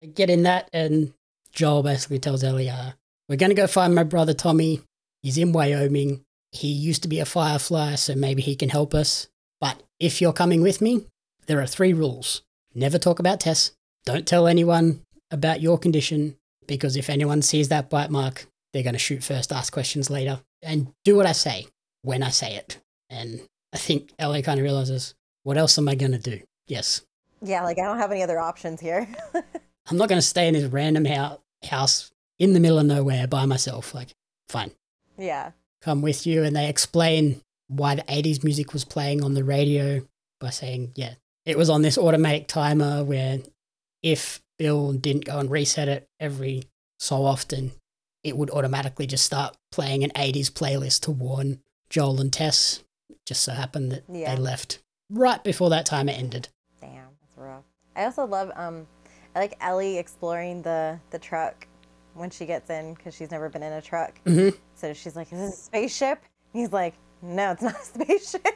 [0.00, 1.14] They get in that, and
[1.52, 2.90] Joel basically tells Ellie, uh,
[3.28, 4.82] "We're gonna go find my brother Tommy.
[5.22, 6.22] He's in Wyoming.
[6.52, 9.28] He used to be a firefly, so maybe he can help us.
[9.60, 11.06] But if you're coming with me,
[11.46, 12.42] there are three rules:
[12.74, 13.72] never talk about Tess.
[14.04, 15.00] Don't tell anyone
[15.30, 16.36] about your condition,
[16.66, 20.92] because if anyone sees that bite mark, they're gonna shoot first, ask questions later, and
[21.04, 21.66] do what I say
[22.02, 23.40] when I say it." And
[23.74, 27.02] I think Ellie kind of realizes, "What else am I gonna do?" Yes,
[27.42, 29.06] Yeah, like I don't have any other options here.
[29.86, 33.26] I'm not going to stay in this random hou- house in the middle of nowhere
[33.26, 33.94] by myself.
[33.94, 34.14] Like,
[34.48, 34.70] fine,
[35.18, 35.50] yeah.
[35.82, 36.42] come with you.
[36.42, 40.06] And they explain why the 80s music was playing on the radio
[40.40, 41.14] by saying, yeah,
[41.44, 43.40] it was on this automatic timer where
[44.02, 46.64] if Bill didn't go and reset it every
[46.98, 47.72] so often,
[48.22, 51.60] it would automatically just start playing an 80s playlist to warn
[51.90, 52.82] Joel and Tess.
[53.24, 54.34] It just so happened that Yeah.
[54.34, 56.48] they left right before that timer ended.
[56.80, 57.64] Damn, that's rough.
[57.96, 58.86] I also love um,
[59.34, 61.66] I like Ellie exploring the the truck
[62.14, 64.20] when she gets in because she's never been in a truck.
[64.26, 66.22] hmm So she's like, "Is this a spaceship?"
[66.52, 68.46] He's like, "No, it's not a spaceship."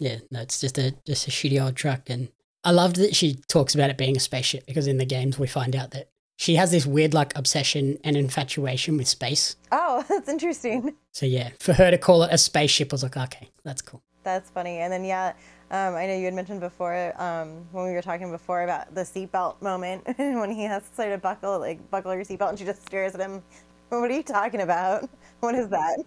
[0.00, 2.28] Yeah, no, it's just a just a shitty old truck, and
[2.64, 5.46] I loved that she talks about it being a spaceship because in the games we
[5.46, 9.56] find out that she has this weird like obsession and infatuation with space.
[9.70, 10.94] Oh, that's interesting.
[11.12, 14.02] So yeah, for her to call it a spaceship I was like, okay, that's cool.
[14.24, 14.78] That's funny.
[14.78, 15.32] And then yeah,
[15.70, 19.02] um, I know you had mentioned before um, when we were talking before about the
[19.02, 22.64] seatbelt moment when he has to sort of buckle like buckle your seatbelt and she
[22.64, 23.42] just stares at him.
[23.88, 25.08] What are you talking about?
[25.40, 25.98] What is that?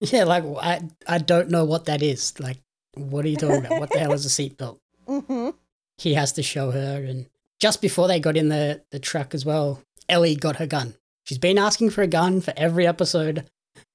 [0.00, 2.32] Yeah, like I I don't know what that is.
[2.40, 2.56] Like,
[2.94, 3.80] what are you talking about?
[3.80, 4.78] What the hell is a seatbelt?
[5.06, 5.50] hmm
[5.98, 7.26] He has to show her, and
[7.62, 10.94] just before they got in the the truck as well, Ellie got her gun.
[11.22, 13.48] She's been asking for a gun for every episode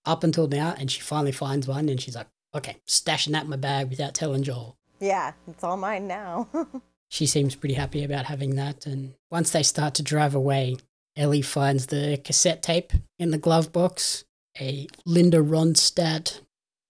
[0.05, 3.49] up until now, and she finally finds one, and she's like, okay, stashing that in
[3.49, 4.77] my bag without telling Joel.
[5.01, 6.47] Yeah, it's all mine now.
[7.09, 10.75] She seems pretty happy about having that, and once they start to drive away,
[11.15, 14.25] Ellie finds the cassette tape in the glove box,
[14.59, 16.41] a Linda Ronstadt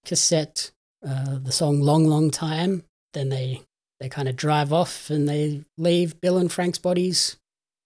[0.06, 0.72] cassette,
[1.08, 3.62] uh, the song "Long Long Time." Then they
[4.00, 7.38] they kind of drive off and they leave Bill and Frank's bodies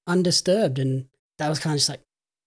[0.07, 1.05] undisturbed, and
[1.38, 2.01] that was kind of just like,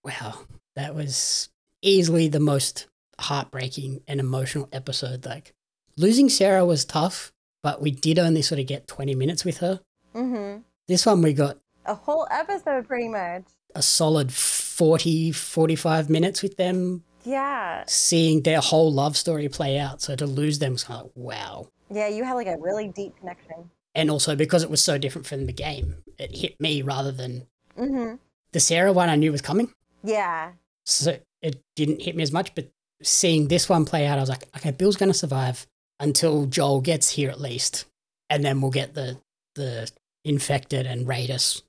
[0.05, 0.41] wow,
[0.77, 1.49] that was
[1.83, 2.87] easily the most
[3.19, 5.25] heartbreaking and emotional episode.
[5.25, 5.53] Like
[5.97, 9.81] losing Sarah was tough, but we did only sort of get twenty minutes with her.
[10.13, 10.57] hmm
[10.89, 13.45] This one we got A whole episode, pretty much.
[13.75, 17.85] a solid 40, 45 minutes with them, Yeah.
[17.87, 20.01] seeing their whole love story play out.
[20.03, 21.69] So to lose them was kind of like, wow.
[21.91, 23.71] Yeah, you had like a really deep connection.
[23.95, 27.47] And also because it was so different from the game, it hit me rather than
[27.77, 28.15] hmm
[28.53, 29.73] the Sarah one I knew was coming.
[30.05, 30.53] Yeah.
[30.87, 32.55] So it didn't hit me as much.
[32.55, 32.71] But
[33.03, 35.67] seeing this one play out, I was like, okay, Bill's going to survive
[35.99, 37.87] until Joel gets here at least.
[38.31, 39.19] And then we'll get the,
[39.57, 39.91] the
[40.25, 41.65] infected and raiders,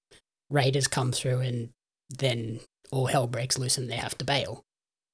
[0.51, 1.69] raiders come through and
[2.09, 2.59] then
[2.91, 4.63] all hell breaks loose and they have to bail.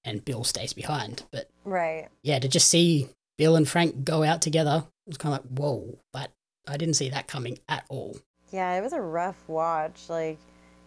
[0.04, 1.24] And Bill stays behind.
[1.32, 2.10] But Right.
[2.22, 3.08] yeah, to just see
[3.42, 6.30] Bill and Frank go out together It was kind of like, whoa, but
[6.68, 8.16] I didn't see that coming at all.
[8.52, 10.10] Yeah, it was a rough watch.
[10.10, 10.38] Like,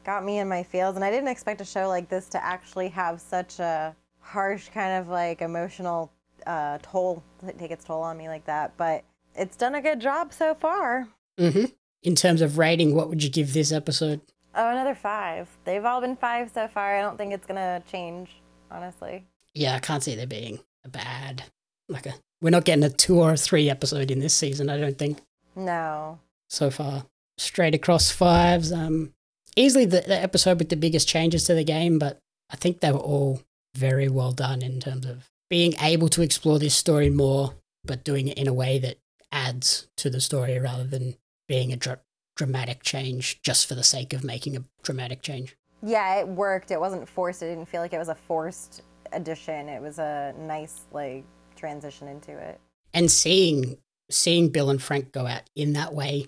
[0.04, 2.86] got me in my feels, and I didn't expect a show like this to actually
[2.90, 6.12] have such a harsh kind of like emotional
[6.46, 7.24] uh, toll,
[7.58, 8.76] take its toll on me like that.
[8.76, 9.02] But
[9.34, 11.08] it's done a good job so far.
[11.36, 11.64] hmm
[12.04, 14.20] In terms of rating, what would you give this episode?
[14.54, 15.48] Oh, another five.
[15.64, 16.96] They've all been five so far.
[16.96, 18.30] I don't think it's gonna change,
[18.70, 19.26] honestly.
[19.54, 21.42] Yeah, I can't see there being a bad,
[21.88, 24.78] like a, we're not getting a two or a three episode in this season, I
[24.78, 25.18] don't think,
[25.56, 26.18] No.
[26.48, 27.04] so far.
[27.38, 28.72] Straight across fives.
[28.72, 29.12] Um,
[29.56, 32.18] easily the, the episode with the biggest changes to the game, but
[32.50, 33.40] I think they were all
[33.74, 37.54] very well done in terms of being able to explore this story more,
[37.84, 38.98] but doing it in a way that
[39.32, 41.16] adds to the story rather than
[41.48, 42.00] being a dra-
[42.36, 45.56] dramatic change just for the sake of making a dramatic change.
[45.82, 46.70] Yeah, it worked.
[46.70, 47.42] It wasn't forced.
[47.42, 48.82] It didn't feel like it was a forced
[49.12, 49.68] addition.
[49.68, 51.24] It was a nice like
[51.64, 52.60] transition into it.
[52.92, 53.78] And seeing
[54.10, 56.26] seeing Bill and Frank go out in that way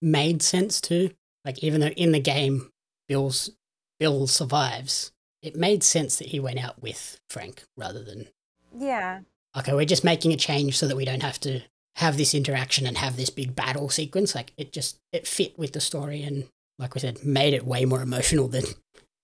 [0.00, 1.10] made sense too.
[1.44, 2.70] Like even though in the game
[3.06, 3.50] Bill's
[4.00, 5.12] Bill survives,
[5.42, 8.28] it made sense that he went out with Frank rather than
[8.74, 9.20] Yeah.
[9.56, 11.60] okay, we're just making a change so that we don't have to
[11.96, 14.34] have this interaction and have this big battle sequence.
[14.34, 17.84] Like it just it fit with the story and like we said, made it way
[17.84, 18.64] more emotional than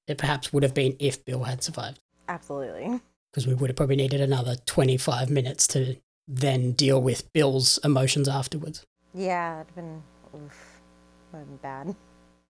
[0.06, 2.00] it perhaps would have been if Bill had survived.
[2.28, 3.00] Absolutely.
[3.35, 5.97] Because we would have probably needed another twenty five minutes to
[6.28, 8.87] then deal with Bill's emotions afterwards.
[9.12, 10.05] Yeah, it'd been
[10.37, 10.80] oof,
[11.32, 11.97] have been bad.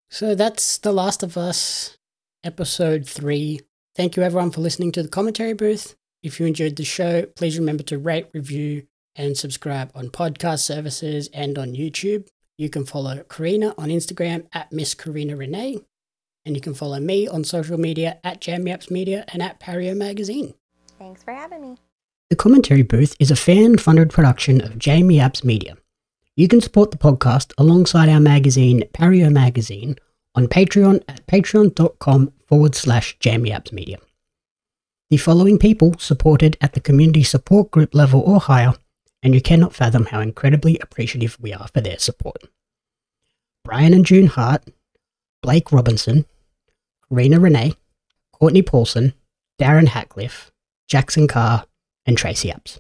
[0.09, 1.97] So that's The Last of Us,
[2.45, 3.59] episode three.
[3.93, 5.97] Thank you everyone for listening to the commentary booth.
[6.23, 11.29] If you enjoyed the show, please remember to rate, review, and subscribe on podcast services
[11.33, 12.29] and on YouTube.
[12.57, 15.79] You can follow Corrina on Instagram at Miss Corrina Renee,
[16.45, 19.93] and you can follow me on social media at Jamie Apps Media and at Pario
[19.93, 20.53] Magazine.
[20.99, 21.77] Thanks for having me.
[22.29, 25.77] The Commentary Booth is a fan funded production of Jamie Apps Media.
[26.35, 29.95] You can support the podcast alongside our magazine, Pario Magazine,
[30.35, 33.17] on Patreon at patreon.com forward slash
[33.71, 33.97] Media.
[35.09, 38.73] The following people supported at the community support group level or higher,
[39.23, 42.43] and you cannot fathom how incredibly appreciative we are for their support.
[43.63, 44.63] Brian and June Hart,
[45.41, 46.25] Blake Robinson,
[47.09, 47.73] Rena Renee,
[48.33, 49.13] Courtney Paulson,
[49.59, 50.51] Darren Hatcliffe,
[50.89, 51.65] Jackson Carr,
[52.05, 52.79] and Tracy Apps.